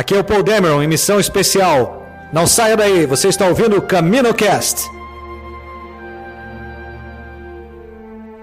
Aqui 0.00 0.14
é 0.14 0.18
o 0.18 0.24
Paul 0.24 0.42
Dameron 0.42 0.82
em 0.82 0.88
missão 0.88 1.20
especial. 1.20 2.02
Não 2.32 2.46
saia 2.46 2.74
daí, 2.74 3.04
você 3.04 3.28
está 3.28 3.46
ouvindo 3.46 3.76
o 3.76 3.82
CaminoCast. 3.82 4.90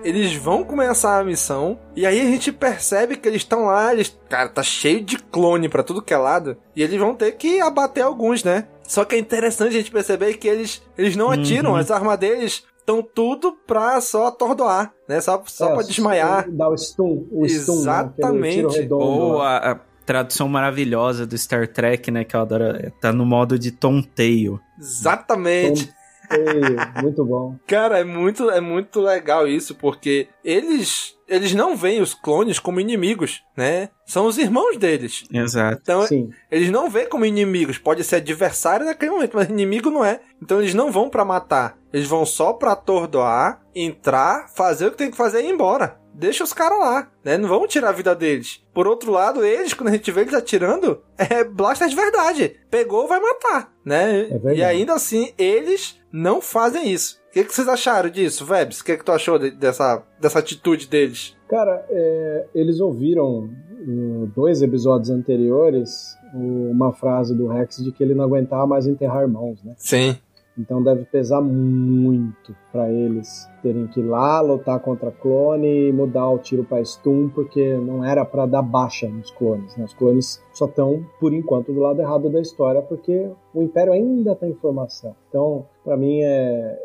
Eles 0.03 0.35
vão 0.35 0.63
começar 0.63 1.17
a 1.17 1.23
missão 1.23 1.79
e 1.95 2.05
aí 2.05 2.21
a 2.21 2.25
gente 2.25 2.51
percebe 2.51 3.17
que 3.17 3.27
eles 3.27 3.41
estão 3.41 3.65
lá, 3.65 3.91
eles, 3.91 4.15
cara, 4.29 4.49
tá 4.49 4.61
cheio 4.61 5.03
de 5.03 5.17
clone 5.17 5.67
para 5.67 5.81
tudo 5.81 5.99
que 5.99 6.13
é 6.13 6.17
lado 6.17 6.57
e 6.75 6.83
eles 6.83 6.99
vão 6.99 7.15
ter 7.15 7.31
que 7.31 7.59
abater 7.59 8.03
alguns, 8.03 8.43
né? 8.43 8.67
Só 8.87 9.03
que 9.03 9.15
é 9.15 9.17
interessante 9.17 9.69
a 9.69 9.79
gente 9.79 9.89
perceber 9.89 10.35
que 10.35 10.47
eles, 10.47 10.83
eles 10.95 11.15
não 11.15 11.31
atiram, 11.31 11.71
uhum. 11.71 11.77
as 11.77 11.89
armas 11.89 12.19
deles 12.19 12.63
estão 12.87 13.01
tudo 13.01 13.51
pra 13.65 13.99
só 13.99 14.27
atordoar, 14.27 14.93
né? 15.09 15.19
Só, 15.19 15.43
só 15.47 15.71
é, 15.71 15.73
pra 15.73 15.83
desmaiar. 15.83 16.49
Dar 16.51 16.69
o 16.69 16.77
stun, 16.77 17.25
o 17.31 17.45
Exatamente. 17.45 18.83
Stun, 18.83 18.97
né? 18.97 19.05
Ou 19.05 19.41
a, 19.41 19.71
a, 19.71 19.79
tradução 20.07 20.47
maravilhosa 20.47 21.27
do 21.27 21.37
Star 21.37 21.67
Trek, 21.67 22.09
né? 22.09 22.23
Que 22.23 22.35
eu 22.35 22.39
adoro. 22.39 22.63
Tá 23.01 23.11
no 23.11 23.25
modo 23.25 23.59
de 23.59 23.71
tonteio. 23.71 24.59
Exatamente. 24.79 25.93
Tonteio. 26.29 26.77
muito 27.03 27.25
bom. 27.25 27.59
Cara, 27.67 27.99
é 27.99 28.03
muito, 28.05 28.49
é 28.49 28.61
muito 28.61 29.01
legal 29.01 29.47
isso, 29.47 29.75
porque 29.75 30.29
eles 30.43 31.16
eles 31.27 31.53
não 31.53 31.75
veem 31.75 32.01
os 32.01 32.13
clones 32.13 32.59
como 32.59 32.79
inimigos, 32.79 33.43
né? 33.55 33.89
São 34.05 34.25
os 34.25 34.37
irmãos 34.37 34.77
deles. 34.77 35.25
Exato. 35.31 35.79
Então, 35.81 36.07
Sim. 36.07 36.29
eles 36.49 36.69
não 36.69 36.89
veem 36.89 37.09
como 37.09 37.25
inimigos. 37.25 37.77
Pode 37.77 38.03
ser 38.03 38.17
adversário 38.17 38.85
naquele 38.85 39.11
momento, 39.11 39.35
mas 39.35 39.49
inimigo 39.49 39.89
não 39.89 40.03
é. 40.05 40.21
Então, 40.41 40.61
eles 40.61 40.73
não 40.73 40.91
vão 40.91 41.09
para 41.09 41.25
matar. 41.25 41.77
Eles 41.91 42.07
vão 42.07 42.25
só 42.25 42.53
pra 42.53 42.73
atordoar, 42.73 43.61
entrar, 43.75 44.49
fazer 44.49 44.87
o 44.87 44.91
que 44.91 44.97
tem 44.97 45.11
que 45.11 45.17
fazer 45.17 45.41
e 45.41 45.47
ir 45.47 45.51
embora 45.51 45.99
deixa 46.17 46.43
os 46.43 46.51
caras 46.51 46.79
lá, 46.79 47.11
né? 47.23 47.37
Não 47.37 47.47
vamos 47.47 47.71
tirar 47.71 47.89
a 47.89 47.93
vida 47.93 48.15
deles. 48.15 48.59
Por 48.73 48.87
outro 48.87 49.11
lado, 49.11 49.45
eles, 49.45 49.73
quando 49.73 49.89
a 49.89 49.91
gente 49.91 50.11
vê 50.11 50.21
eles 50.21 50.33
atirando, 50.33 51.03
é 51.17 51.43
blaster 51.43 51.87
de 51.87 51.95
verdade. 51.95 52.59
Pegou, 52.71 53.07
vai 53.07 53.19
matar, 53.19 53.71
né? 53.85 54.27
É 54.45 54.55
e 54.55 54.63
ainda 54.63 54.93
assim, 54.95 55.31
eles 55.37 56.01
não 56.11 56.41
fazem 56.41 56.91
isso. 56.91 57.21
O 57.37 57.39
que, 57.39 57.49
que 57.49 57.53
vocês 57.53 57.67
acharam 57.67 58.09
disso, 58.09 58.43
Vebs? 58.43 58.79
O 58.79 58.83
que, 58.83 58.97
que 58.97 59.05
tu 59.05 59.11
achou 59.11 59.37
de, 59.37 59.51
dessa, 59.51 60.01
dessa 60.19 60.39
atitude 60.39 60.87
deles? 60.87 61.35
Cara, 61.47 61.85
é, 61.87 62.47
eles 62.55 62.79
ouviram 62.79 63.47
em 63.79 64.25
dois 64.35 64.63
episódios 64.63 65.11
anteriores 65.11 66.17
uma 66.33 66.91
frase 66.91 67.35
do 67.35 67.47
Rex 67.47 67.77
de 67.77 67.91
que 67.91 68.03
ele 68.03 68.15
não 68.15 68.23
aguentava 68.23 68.65
mais 68.65 68.87
enterrar 68.87 69.21
irmãos, 69.21 69.63
né? 69.63 69.75
Sim. 69.77 70.17
Então 70.57 70.81
deve 70.81 71.05
pesar 71.05 71.39
muito 71.39 72.55
para 72.71 72.91
eles 72.91 73.47
terem 73.61 73.85
que 73.85 73.99
ir 73.99 74.07
lá 74.07 74.41
lutar 74.41 74.79
contra 74.79 75.11
clone 75.11 75.89
e 75.89 75.93
mudar 75.93 76.27
o 76.29 76.39
tiro 76.39 76.63
para 76.63 76.83
stun, 76.83 77.29
porque 77.29 77.75
não 77.75 78.03
era 78.03 78.25
para 78.25 78.47
dar 78.47 78.63
baixa 78.63 79.07
nos 79.07 79.29
clones. 79.29 79.77
Né? 79.77 79.85
Os 79.85 79.93
clones 79.93 80.43
só 80.53 80.65
estão, 80.65 81.05
por 81.19 81.31
enquanto, 81.33 81.71
do 81.71 81.79
lado 81.79 82.01
errado 82.01 82.29
da 82.29 82.41
história, 82.41 82.81
porque 82.81 83.29
o 83.53 83.61
Império 83.61 83.93
ainda 83.93 84.35
tem 84.35 84.49
informação. 84.49 85.15
Então, 85.29 85.65
para 85.83 85.95
mim 85.95 86.21
é. 86.21 86.79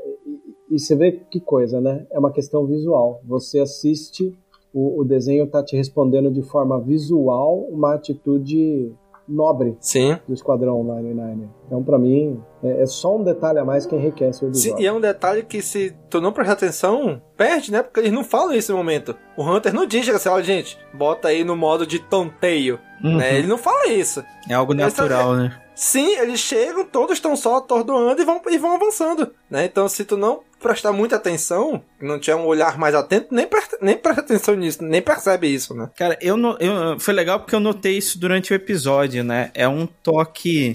E, 0.73 0.79
você 0.79 0.97
vê 0.97 1.13
que 1.13 1.41
coisa, 1.41 1.81
né? 1.81 2.07
É 2.11 2.19
uma 2.19 2.33
questão 2.33 2.67
visual. 2.67 3.21
Você 3.25 3.61
assiste, 3.61 4.37
o, 4.73 5.01
o 5.01 5.05
desenho 5.05 5.47
tá 5.47 5.63
te 5.63 5.77
respondendo 5.77 6.31
de 6.31 6.43
forma 6.43 6.81
visual 6.81 7.67
uma 7.71 7.95
atitude 7.95 8.93
nobre 9.29 9.77
Sim. 9.81 10.19
do 10.27 10.35
Esquadrão 10.35 10.83
99. 10.83 11.49
Então, 11.67 11.83
para 11.83 11.99
mim, 11.99 12.41
é, 12.63 12.83
é, 12.83 12.87
só 12.87 13.17
um 13.17 13.23
detalhe 13.23 13.59
a 13.59 13.65
mais 13.65 13.87
que 13.87 13.95
enriquece 13.95 14.45
o 14.45 14.49
episódio. 14.49 14.77
Sim, 14.77 14.83
e 14.83 14.87
é 14.87 14.93
um 14.93 15.01
detalhe 15.01 15.43
que, 15.43 15.63
se 15.63 15.95
tu 16.11 16.21
não 16.21 16.33
prestar 16.33 16.55
atenção, 16.55 17.21
perde, 17.37 17.73
né? 17.73 17.83
Porque 17.83 18.01
eles 18.01 18.13
não 18.13 18.25
falam 18.25 18.51
nesse 18.51 18.73
momento. 18.73 19.17
O 19.37 19.43
Hunter 19.43 19.73
não 19.73 19.87
diz 19.87 20.09
assim, 20.09 20.29
olha, 20.29 20.45
gente, 20.45 20.79
bota 20.93 21.29
aí 21.29 21.45
no 21.45 21.57
modo 21.57 21.87
de 21.87 21.99
tonteio. 21.99 22.79
Uhum. 23.03 23.17
Né? 23.17 23.39
Ele 23.39 23.47
não 23.47 23.59
fala 23.59 23.89
isso. 23.89 24.25
É 24.49 24.55
algo 24.55 24.75
natural, 24.75 25.35
né? 25.35 25.59
Sim, 25.75 26.17
eles 26.19 26.39
chegam, 26.39 26.85
todos 26.85 27.15
estão 27.15 27.35
só 27.35 27.57
atordoando 27.57 28.21
e 28.21 28.25
vão, 28.25 28.41
e 28.51 28.59
vão 28.59 28.75
avançando, 28.75 29.33
né? 29.51 29.65
Então, 29.65 29.89
se 29.89 30.05
tu 30.05 30.17
não 30.17 30.41
prestar 30.63 30.93
muita 30.93 31.17
atenção, 31.17 31.83
não 32.01 32.19
tiver 32.19 32.37
um 32.37 32.47
olhar 32.47 32.79
mais 32.79 32.95
atento, 32.95 33.35
nem, 33.35 33.47
presta, 33.47 33.77
nem 33.83 33.97
presta 33.97 34.21
atenção 34.23 34.55
nisso, 34.55 34.83
nem 34.83 35.03
percebe 35.03 35.49
isso, 35.49 35.75
né? 35.75 35.91
Cara, 35.97 36.17
eu, 36.21 36.37
eu 36.59 36.99
foi 36.99 37.13
legal 37.13 37.41
porque 37.41 37.55
eu 37.55 37.61
notei 37.61 37.99
isso 37.99 38.19
durante 38.19 38.53
o 38.53 38.55
episódio, 38.55 39.23
né? 39.23 39.51
É 39.55 39.69
um 39.69 39.87
toque 39.87 40.75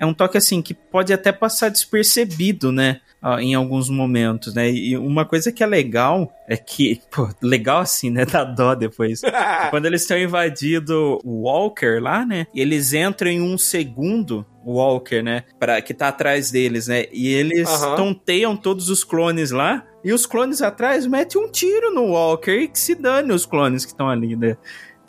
é 0.00 0.06
um 0.06 0.14
toque 0.14 0.38
assim 0.38 0.62
que 0.62 0.72
pode 0.72 1.12
até 1.12 1.30
passar 1.30 1.68
despercebido, 1.68 2.72
né? 2.72 3.00
em 3.38 3.54
alguns 3.54 3.90
momentos, 3.90 4.54
né? 4.54 4.70
E 4.70 4.96
uma 4.96 5.26
coisa 5.26 5.52
que 5.52 5.62
é 5.62 5.66
legal 5.66 6.32
é 6.48 6.56
que, 6.56 7.00
pô, 7.12 7.28
legal 7.42 7.80
assim, 7.80 8.08
né? 8.10 8.24
Dá 8.24 8.44
dó 8.44 8.74
depois. 8.74 9.20
Quando 9.68 9.84
eles 9.86 10.02
estão 10.02 10.18
invadindo 10.18 11.18
o 11.22 11.42
Walker 11.42 12.00
lá, 12.00 12.24
né? 12.24 12.46
Eles 12.54 12.94
entram 12.94 13.30
em 13.30 13.42
um 13.42 13.58
segundo 13.58 14.46
Walker, 14.64 15.22
né? 15.22 15.44
Pra, 15.58 15.82
que 15.82 15.92
tá 15.92 16.08
atrás 16.08 16.50
deles, 16.50 16.86
né? 16.86 17.04
E 17.12 17.28
eles 17.28 17.68
uhum. 17.68 17.96
tonteiam 17.96 18.56
todos 18.56 18.88
os 18.88 19.04
clones 19.04 19.50
lá. 19.50 19.84
E 20.02 20.14
os 20.14 20.24
clones 20.24 20.62
atrás 20.62 21.06
metem 21.06 21.38
um 21.38 21.50
tiro 21.50 21.92
no 21.94 22.12
Walker 22.12 22.52
e 22.52 22.68
que 22.68 22.78
se 22.78 22.94
dane 22.94 23.32
os 23.32 23.44
clones 23.44 23.84
que 23.84 23.92
estão 23.92 24.08
ali, 24.08 24.34
né? 24.34 24.56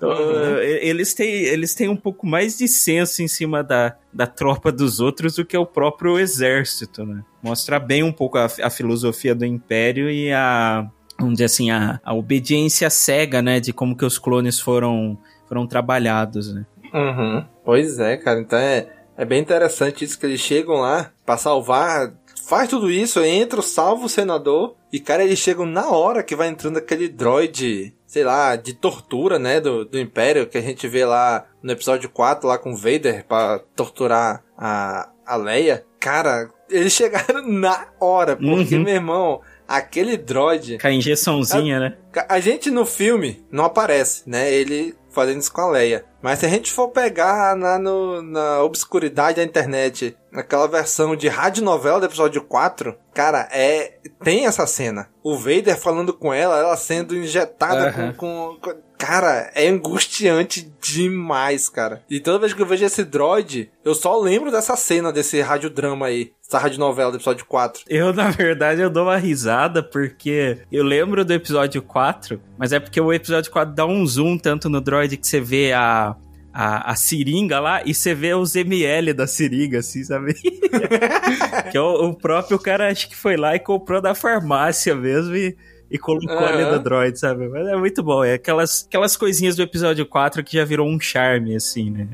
Então, 0.01 0.09
uhum. 0.09 0.57
eles, 0.57 1.13
têm, 1.13 1.29
eles 1.31 1.75
têm 1.75 1.87
um 1.87 1.95
pouco 1.95 2.25
mais 2.25 2.57
de 2.57 2.67
senso 2.67 3.21
em 3.21 3.27
cima 3.27 3.63
da, 3.63 3.95
da 4.11 4.25
tropa 4.25 4.71
dos 4.71 4.99
outros 4.99 5.35
do 5.35 5.45
que 5.45 5.55
o 5.55 5.63
próprio 5.63 6.17
exército, 6.17 7.05
né? 7.05 7.23
Mostra 7.43 7.79
bem 7.79 8.01
um 8.01 8.11
pouco 8.11 8.39
a, 8.39 8.47
a 8.63 8.69
filosofia 8.71 9.35
do 9.35 9.45
Império 9.45 10.09
e 10.09 10.33
a, 10.33 10.89
vamos 11.19 11.35
dizer 11.35 11.45
assim, 11.45 11.69
a, 11.69 12.01
a 12.03 12.15
obediência 12.15 12.89
cega, 12.89 13.43
né? 13.43 13.59
De 13.59 13.71
como 13.71 13.95
que 13.95 14.03
os 14.03 14.17
clones 14.17 14.59
foram, 14.59 15.19
foram 15.47 15.67
trabalhados, 15.67 16.51
né? 16.51 16.65
Uhum. 16.91 17.45
Pois 17.63 17.99
é, 17.99 18.17
cara. 18.17 18.39
Então 18.39 18.57
é, 18.57 18.87
é 19.15 19.23
bem 19.23 19.39
interessante 19.39 20.03
isso 20.03 20.19
que 20.19 20.25
eles 20.25 20.41
chegam 20.41 20.77
lá 20.77 21.11
para 21.23 21.37
salvar 21.37 22.11
faz 22.47 22.67
tudo 22.67 22.91
isso, 22.91 23.21
entra, 23.21 23.61
salva 23.61 24.05
o 24.05 24.09
senador, 24.09 24.75
e 24.91 24.99
cara, 24.99 25.23
eles 25.23 25.39
chegam 25.39 25.65
na 25.65 25.89
hora 25.89 26.21
que 26.21 26.35
vai 26.35 26.49
entrando 26.49 26.77
aquele 26.77 27.07
droid 27.07 27.93
sei 28.12 28.26
lá, 28.26 28.58
de 28.58 28.74
tortura, 28.74 29.39
né, 29.39 29.62
do, 29.62 29.86
do 29.86 29.97
Império, 29.97 30.45
que 30.45 30.58
a 30.58 30.62
gente 30.62 30.86
vê 30.86 31.06
lá 31.06 31.45
no 31.63 31.71
episódio 31.71 32.10
4, 32.10 32.45
lá 32.45 32.58
com 32.58 32.74
o 32.74 32.76
Vader, 32.76 33.26
pra 33.26 33.60
torturar 33.74 34.43
a, 34.58 35.10
a 35.26 35.38
Leia. 35.38 35.86
Cara, 35.97 36.50
eles 36.69 36.91
chegaram 36.91 37.47
na 37.47 37.88
hora, 38.02 38.36
porque, 38.36 38.76
uhum. 38.76 38.84
meu 38.84 38.95
irmão, 38.95 39.39
aquele 39.65 40.17
droid... 40.17 40.78
Com 40.78 40.88
a 40.88 40.91
injeçãozinha, 40.91 41.78
a, 41.78 41.80
né? 41.80 41.97
A 42.28 42.41
gente 42.41 42.69
no 42.69 42.86
filme 42.86 43.45
não 43.50 43.63
aparece, 43.63 44.30
né, 44.30 44.52
ele 44.52 44.93
fazendo 45.12 45.39
isso 45.39 45.52
com 45.52 45.62
a 45.62 45.69
Leia. 45.69 46.06
Mas 46.21 46.39
se 46.39 46.45
a 46.45 46.50
gente 46.50 46.71
for 46.71 46.89
pegar 46.89 47.56
na, 47.56 47.78
no, 47.80 48.21
na 48.21 48.62
obscuridade 48.63 49.38
da 49.38 49.43
internet, 49.43 50.15
naquela 50.32 50.67
versão 50.67 51.15
de 51.15 51.28
rádio 51.28 51.63
novela 51.63 52.00
do 52.00 52.06
episódio 52.06 52.41
4, 52.41 52.95
cara, 53.13 53.47
é. 53.52 54.00
Tem 54.24 54.45
essa 54.45 54.67
cena. 54.67 55.10
O 55.24 55.36
Vader 55.36 55.78
falando 55.78 56.13
com 56.13 56.34
ela, 56.34 56.60
ela 56.60 56.78
sendo 56.78 57.15
injetada 57.15 57.93
uhum. 57.97 58.13
com, 58.13 58.58
com, 58.62 58.76
Cara, 59.02 59.50
é 59.56 59.67
angustiante 59.67 60.71
demais, 60.80 61.67
cara. 61.67 62.04
E 62.08 62.19
toda 62.19 62.38
vez 62.38 62.54
que 62.54 62.62
eu 62.62 62.67
vejo 62.67 62.86
esse 62.86 63.04
droid, 63.04 63.71
eu 63.84 63.95
só 63.95 64.15
lembro 64.19 64.52
dessa 64.52 64.76
cena, 64.76 65.12
desse 65.12 65.41
radiodrama 65.41 66.06
aí. 66.06 66.34
Essa 66.51 66.59
radionovela 66.59 67.11
do 67.11 67.15
episódio 67.15 67.45
4. 67.45 67.85
Eu, 67.87 68.11
na 68.11 68.29
verdade, 68.29 68.81
eu 68.81 68.89
dou 68.89 69.05
uma 69.05 69.15
risada 69.15 69.81
porque 69.81 70.57
eu 70.69 70.83
lembro 70.83 71.23
do 71.23 71.31
episódio 71.31 71.81
4, 71.81 72.41
mas 72.57 72.73
é 72.73 72.79
porque 72.79 72.99
o 72.99 73.13
episódio 73.13 73.49
4 73.49 73.73
dá 73.73 73.85
um 73.85 74.05
zoom 74.05 74.37
tanto 74.37 74.69
no 74.69 74.81
droid 74.81 75.15
que 75.15 75.25
você 75.25 75.39
vê 75.39 75.71
a, 75.71 76.13
a, 76.53 76.91
a 76.91 76.95
seringa 76.95 77.57
lá 77.61 77.81
e 77.85 77.93
você 77.93 78.13
vê 78.13 78.33
os 78.33 78.53
ml 78.53 79.13
da 79.13 79.25
seringa, 79.27 79.79
assim, 79.79 80.03
sabe? 80.03 80.33
que 81.71 81.77
é 81.77 81.81
o, 81.81 82.09
o, 82.09 82.13
próprio 82.13 82.59
cara, 82.59 82.91
acho 82.91 83.07
que 83.07 83.15
foi 83.15 83.37
lá 83.37 83.55
e 83.55 83.59
comprou 83.59 84.01
da 84.01 84.13
farmácia 84.13 84.93
mesmo 84.93 85.33
e 85.33 85.55
e 85.91 85.97
colocou 85.97 86.37
uhum. 86.37 86.45
ali 86.45 86.65
do 86.65 86.79
droid, 86.79 87.19
sabe? 87.19 87.49
Mas 87.49 87.67
é 87.67 87.75
muito 87.75 88.01
bom. 88.01 88.23
É 88.23 88.35
aquelas, 88.35 88.85
aquelas 88.87 89.17
coisinhas 89.17 89.57
do 89.57 89.61
episódio 89.61 90.05
4 90.05 90.41
que 90.41 90.55
já 90.55 90.63
virou 90.63 90.87
um 90.87 90.97
charme, 90.97 91.53
assim, 91.53 91.91
né? 91.91 92.07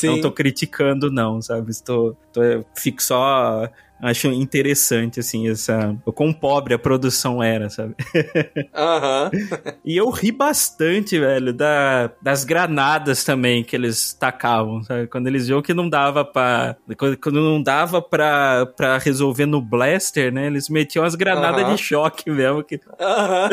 Sim. 0.00 0.08
Não 0.08 0.20
tô 0.20 0.32
criticando, 0.32 1.10
não, 1.10 1.40
sabe? 1.42 1.70
Estou, 1.70 2.16
tô, 2.32 2.40
fico 2.74 3.02
só 3.02 3.68
acho 4.02 4.28
interessante, 4.28 5.20
assim, 5.20 5.48
essa. 5.48 5.96
O 6.04 6.12
quão 6.12 6.32
pobre 6.32 6.74
a 6.74 6.78
produção 6.78 7.42
era, 7.42 7.68
sabe? 7.68 7.94
Aham. 8.74 9.30
Uhum. 9.32 9.72
e 9.84 9.96
eu 9.96 10.08
ri 10.10 10.30
bastante, 10.32 11.18
velho, 11.18 11.52
da, 11.52 12.10
das 12.22 12.44
granadas 12.44 13.24
também 13.24 13.64
que 13.64 13.74
eles 13.76 14.12
tacavam, 14.12 14.82
sabe? 14.82 15.06
Quando 15.06 15.26
eles 15.26 15.48
viam 15.48 15.62
que 15.62 15.74
não 15.74 15.88
dava 15.88 16.24
pra. 16.24 16.76
Quando, 16.96 17.16
quando 17.16 17.40
não 17.40 17.62
dava 17.62 18.00
pra, 18.00 18.66
pra 18.76 18.98
resolver 18.98 19.46
no 19.46 19.60
blaster, 19.60 20.32
né? 20.32 20.46
Eles 20.46 20.68
metiam 20.68 21.04
as 21.04 21.14
granadas 21.14 21.64
uhum. 21.64 21.74
de 21.74 21.82
choque 21.82 22.30
mesmo. 22.30 22.62
Que... 22.62 22.76
Uhum. 22.76 23.50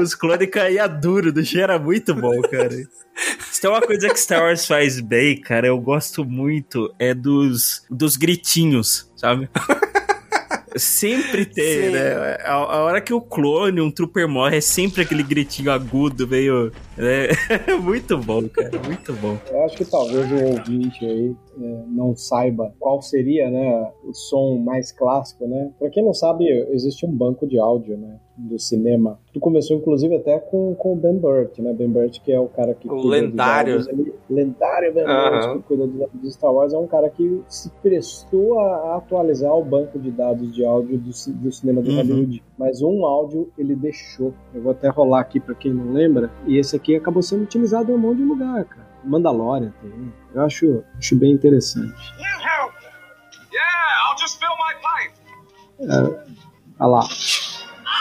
Os 0.00 0.14
clones 0.14 0.50
caíam 0.50 1.00
duro, 1.00 1.32
do 1.32 1.44
cheiro 1.44 1.64
era 1.64 1.78
muito 1.78 2.14
bom, 2.14 2.40
cara. 2.42 2.70
Se 3.50 3.60
tem 3.60 3.70
uma 3.70 3.80
coisa 3.80 4.08
que 4.08 4.18
Star 4.18 4.42
Wars 4.42 4.66
faz 4.66 5.00
bem, 5.00 5.40
cara, 5.40 5.66
eu 5.68 5.78
gosto 5.78 6.24
muito, 6.24 6.92
é 6.98 7.14
dos, 7.14 7.84
dos 7.88 8.16
gritinhos, 8.16 8.93
sabe? 9.16 9.48
sempre 10.76 11.46
tem, 11.46 11.84
Sim. 11.84 11.90
né? 11.90 12.36
A, 12.44 12.54
a, 12.54 12.84
hora 12.84 13.00
que 13.00 13.12
o 13.12 13.20
clone, 13.20 13.80
um 13.80 13.90
trooper 13.90 14.28
morre, 14.28 14.58
é 14.58 14.60
sempre 14.60 15.02
aquele 15.02 15.22
gritinho 15.22 15.70
agudo, 15.70 16.26
meio. 16.26 16.72
Né? 16.96 17.28
muito 17.82 18.18
bom, 18.18 18.48
cara, 18.48 18.70
muito 18.84 19.12
bom. 19.14 19.38
Eu 19.50 19.64
acho 19.64 19.76
que 19.76 19.84
talvez 19.84 20.30
o 20.30 20.44
ouvinte 20.44 21.04
aí 21.04 21.34
é, 21.58 21.84
não 21.88 22.14
saiba 22.16 22.74
qual 22.78 23.00
seria, 23.02 23.50
né, 23.50 23.92
o 24.04 24.12
som 24.12 24.58
mais 24.58 24.92
clássico, 24.92 25.46
né? 25.46 25.70
Pra 25.78 25.90
quem 25.90 26.04
não 26.04 26.14
sabe, 26.14 26.44
existe 26.72 27.06
um 27.06 27.12
banco 27.12 27.46
de 27.46 27.58
áudio, 27.58 27.96
né? 27.96 28.18
Do 28.36 28.58
cinema. 28.58 29.18
Tu 29.32 29.38
começou, 29.38 29.76
inclusive, 29.76 30.16
até 30.16 30.38
com, 30.38 30.74
com 30.74 30.92
o 30.92 30.96
Ben 30.96 31.16
Burt, 31.16 31.58
né? 31.58 31.72
Ben 31.72 31.88
Burt, 31.88 32.20
que 32.20 32.32
é 32.32 32.40
o 32.40 32.48
cara 32.48 32.74
que... 32.74 32.88
O 32.88 33.06
lendário. 33.06 33.84
Ele, 33.88 34.14
lendário 34.28 34.92
Ben 34.92 35.04
Burt, 35.04 35.56
que 35.56 35.62
cuida 35.68 36.08
dos 36.12 36.34
Star 36.34 36.52
Wars, 36.52 36.72
é 36.72 36.78
um 36.78 36.86
cara 36.86 37.08
que 37.08 37.42
se 37.48 37.70
prestou 37.82 38.58
a, 38.58 38.96
atualizar 38.96 39.52
o 39.54 39.64
banco 39.64 39.98
de 39.98 40.10
dados 40.10 40.52
de 40.52 40.64
áudio 40.64 40.98
do, 40.98 41.10
do 41.10 41.52
cinema 41.52 41.80
do 41.80 41.90
uhum. 41.90 41.96
Hollywood. 41.96 42.42
Mas 42.58 42.82
um 42.82 43.04
áudio 43.04 43.50
ele 43.56 43.74
deixou. 43.74 44.34
Eu 44.54 44.62
vou 44.62 44.72
até 44.72 44.88
rolar 44.88 45.20
aqui 45.20 45.38
para 45.38 45.54
quem 45.54 45.72
não 45.72 45.92
lembra. 45.92 46.30
E 46.46 46.58
esse 46.58 46.74
aqui 46.74 46.96
acabou 46.96 47.22
sendo 47.22 47.44
utilizado 47.44 47.90
em 47.90 47.94
um 47.94 47.98
monte 47.98 48.18
de 48.18 48.24
lugar, 48.24 48.64
cara. 48.64 48.84
Mandalorian 49.04 49.72
tem. 49.80 50.12
Eu 50.34 50.42
acho, 50.42 50.82
acho 50.98 51.16
bem 51.16 51.32
interessante. 51.32 51.94
Yeah, 52.18 52.44
I'll 54.08 54.18
just 54.18 54.40
fill 54.40 54.56
my 54.58 54.74
pipe. 54.80 55.14
É, 55.80 56.34
olha 56.80 56.88
lá. 56.88 57.02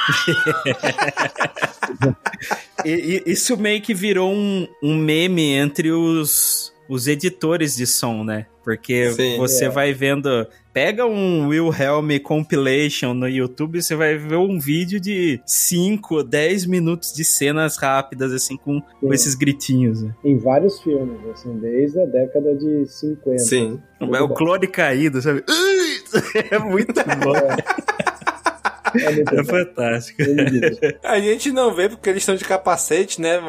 e, 2.85 3.21
e, 3.25 3.31
isso 3.31 3.57
meio 3.57 3.81
que 3.81 3.93
virou 3.93 4.31
um, 4.31 4.67
um 4.81 4.95
meme 4.95 5.53
entre 5.53 5.91
os, 5.91 6.73
os 6.87 7.07
editores 7.07 7.75
de 7.75 7.85
som, 7.85 8.23
né? 8.23 8.45
Porque 8.63 9.11
Sim, 9.11 9.37
você 9.37 9.65
é. 9.65 9.69
vai 9.69 9.93
vendo. 9.93 10.47
Pega 10.71 11.05
um 11.05 11.49
Wilhelm 11.49 12.17
compilation 12.23 13.13
no 13.13 13.27
YouTube, 13.27 13.81
você 13.81 13.95
vai 13.95 14.17
ver 14.17 14.37
um 14.37 14.57
vídeo 14.57 14.99
de 14.99 15.39
5, 15.45 16.23
10 16.23 16.65
minutos 16.65 17.13
de 17.13 17.23
cenas 17.23 17.77
rápidas, 17.77 18.31
assim, 18.31 18.57
com, 18.57 18.81
com 18.99 19.13
esses 19.13 19.35
gritinhos. 19.35 20.01
Né? 20.01 20.15
Em 20.23 20.37
vários 20.37 20.81
filmes, 20.81 21.19
assim, 21.29 21.59
desde 21.59 21.99
a 21.99 22.05
década 22.05 22.55
de 22.55 22.87
50. 22.87 23.37
Sim. 23.39 23.79
É 23.99 24.21
o 24.21 24.29
clone 24.29 24.65
caído, 24.65 25.21
sabe? 25.21 25.43
É 26.51 26.59
muito 26.59 26.93
bom. 27.23 27.35
É. 27.35 27.82
É, 28.95 29.39
é 29.39 29.43
fantástico. 29.43 30.21
A 31.03 31.19
gente 31.19 31.51
não 31.51 31.73
vê 31.73 31.89
porque 31.89 32.09
eles 32.09 32.21
estão 32.21 32.35
de 32.35 32.45
capacete, 32.45 33.21
né, 33.21 33.39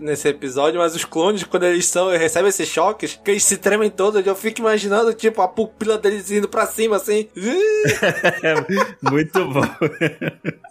nesse 0.00 0.28
episódio, 0.28 0.80
mas 0.80 0.94
os 0.94 1.04
clones, 1.04 1.44
quando 1.44 1.64
eles 1.64 1.86
são, 1.86 2.08
recebem 2.10 2.48
esses 2.48 2.68
choques, 2.68 3.20
que 3.24 3.30
eles 3.30 3.44
se 3.44 3.56
tremem 3.56 3.90
todos, 3.90 4.24
eu 4.26 4.34
fico 4.34 4.60
imaginando, 4.60 5.12
tipo, 5.14 5.42
a 5.42 5.48
pupila 5.48 5.98
deles 5.98 6.30
indo 6.30 6.48
pra 6.48 6.66
cima, 6.66 6.96
assim. 6.96 7.28
muito 9.02 9.44
bom. 9.46 9.62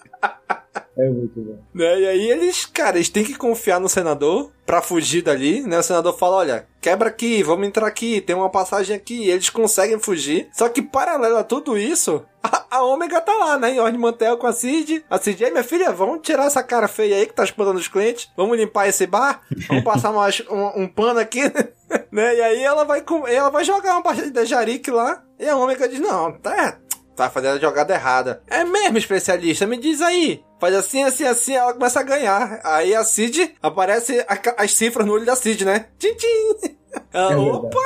É 0.98 1.10
muito 1.10 1.40
bom. 1.40 1.60
Né? 1.74 2.02
E 2.02 2.08
aí 2.08 2.32
eles, 2.32 2.66
cara, 2.66 2.98
eles 2.98 3.10
têm 3.10 3.24
que 3.24 3.36
confiar 3.36 3.80
no 3.80 3.90
senador 3.90 4.52
pra 4.66 4.82
fugir 4.82 5.24
dali, 5.24 5.62
né? 5.62 5.80
O 5.80 5.84
senador 5.84 6.18
fala, 6.18 6.38
olha, 6.38 6.68
quebra 6.80 7.10
aqui, 7.10 7.42
vamos 7.44 7.68
entrar 7.68 7.88
aqui, 7.88 8.22
tem 8.22 8.36
uma 8.36 8.50
passagem 8.50 8.96
aqui, 8.96 9.28
eles 9.30 9.50
conseguem 9.50 10.00
fugir. 10.00 10.48
Só 10.54 10.70
que 10.70 10.82
paralelo 10.82 11.38
a 11.38 11.44
tudo 11.44 11.78
isso, 11.78 12.24
a, 12.44 12.84
Ômega 12.84 13.22
tá 13.22 13.34
lá, 13.34 13.58
né? 13.58 13.72
Em 13.72 13.80
Ordem 13.80 14.00
Mantel 14.00 14.38
com 14.38 14.48
a 14.48 14.54
Cid. 14.54 15.04
A 15.10 15.18
Cid, 15.18 15.44
aí 15.44 15.52
minha 15.52 15.64
filha, 15.64 15.92
vamos 15.92 16.20
tirar 16.22 16.46
essa 16.46 16.62
cara 16.62 16.88
feia 16.88 17.16
aí 17.16 17.26
que 17.26 17.34
tá 17.34 17.44
espantando 17.44 17.80
os 17.80 17.88
clientes, 17.88 18.30
vamos 18.38 18.58
limpar 18.58 18.88
esse 18.88 19.08
bar, 19.08 19.42
vamos 19.68 19.84
passar 19.84 20.12
um, 20.12 20.84
um 20.84 20.88
pano 20.88 21.20
aqui, 21.20 21.42
né? 22.12 22.36
E 22.36 22.42
aí 22.42 22.64
ela 22.64 22.84
vai, 22.84 23.04
ela 23.28 23.50
vai 23.50 23.64
jogar 23.64 23.94
uma 23.94 24.04
partida 24.04 24.44
de 24.44 24.50
Jarique 24.50 24.92
lá, 24.92 25.24
e 25.40 25.48
a 25.48 25.56
Ômega 25.56 25.88
diz, 25.90 26.00
não, 26.00 26.32
tá, 26.34 26.80
tá 27.16 27.30
fazendo 27.30 27.56
a 27.56 27.60
jogada 27.60 27.94
errada. 27.94 28.42
É 28.48 28.64
mesmo, 28.64 28.98
especialista, 28.98 29.66
me 29.66 29.78
diz 29.78 30.02
aí. 30.02 30.44
Faz 30.60 30.76
assim, 30.76 31.04
assim, 31.04 31.26
assim, 31.26 31.56
ela 31.56 31.74
começa 31.74 32.00
a 32.00 32.04
ganhar. 32.04 32.60
Aí 32.64 32.96
a 32.96 33.04
Cid, 33.04 33.56
aparece 33.62 34.26
a, 34.28 34.64
as 34.64 34.74
cifras 34.74 35.06
no 35.06 35.14
olho 35.14 35.26
da 35.26 35.36
Cid, 35.36 35.66
né? 35.66 35.88
Tchim, 36.00 36.16
tchim. 36.16 36.78
Ela, 37.12 37.34
é 37.34 37.36
opa, 37.38 37.80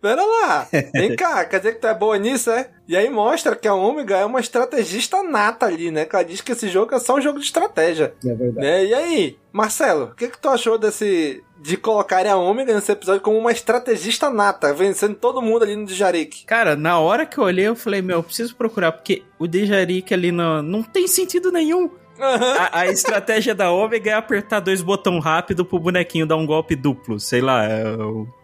pera 0.00 0.24
lá. 0.24 0.68
Vem 0.92 1.14
cá, 1.16 1.44
quer 1.46 1.58
dizer 1.58 1.74
que 1.74 1.80
tu 1.80 1.86
é 1.86 1.94
boa 1.94 2.18
nisso, 2.18 2.50
é? 2.50 2.70
E 2.88 2.96
aí 2.96 3.08
mostra 3.08 3.54
que 3.54 3.68
a 3.68 3.74
Omega 3.74 4.16
é 4.16 4.24
uma 4.24 4.40
estrategista 4.40 5.22
nata 5.22 5.66
ali, 5.66 5.90
né? 5.90 6.04
Que 6.04 6.16
ela 6.16 6.24
diz 6.24 6.40
que 6.40 6.52
esse 6.52 6.68
jogo 6.68 6.94
é 6.94 6.98
só 6.98 7.16
um 7.16 7.20
jogo 7.20 7.38
de 7.38 7.44
estratégia. 7.44 8.14
É 8.24 8.34
verdade. 8.34 8.66
Né? 8.66 8.84
E 8.86 8.94
aí, 8.94 9.38
Marcelo, 9.52 10.06
o 10.06 10.14
que, 10.14 10.28
que 10.28 10.38
tu 10.38 10.48
achou 10.48 10.78
desse, 10.78 11.42
de 11.60 11.76
colocarem 11.76 12.30
a 12.30 12.36
Ômega 12.36 12.74
nesse 12.74 12.90
episódio 12.90 13.20
como 13.20 13.38
uma 13.38 13.52
estrategista 13.52 14.30
nata, 14.30 14.72
vencendo 14.72 15.14
todo 15.14 15.42
mundo 15.42 15.62
ali 15.62 15.76
no 15.76 15.84
Djarik. 15.84 16.44
Cara, 16.46 16.74
na 16.74 16.98
hora 16.98 17.26
que 17.26 17.38
eu 17.38 17.44
olhei, 17.44 17.68
eu 17.68 17.76
falei, 17.76 18.00
meu, 18.00 18.18
eu 18.18 18.22
preciso 18.22 18.56
procurar, 18.56 18.92
porque 18.92 19.22
o 19.38 19.46
Djarik 19.46 20.12
ali 20.14 20.32
no, 20.32 20.62
não 20.62 20.82
tem 20.82 21.06
sentido 21.06 21.52
nenhum. 21.52 21.90
A, 22.20 22.80
a, 22.80 22.86
estratégia 22.86 23.54
da 23.54 23.70
Ômega 23.70 24.10
é 24.10 24.14
apertar 24.14 24.60
dois 24.60 24.82
botões 24.82 25.24
rápido 25.24 25.64
pro 25.64 25.78
bonequinho 25.78 26.26
dar 26.26 26.36
um 26.36 26.44
golpe 26.44 26.76
duplo. 26.76 27.18
Sei 27.18 27.40
lá, 27.40 27.64
é, 27.64 27.82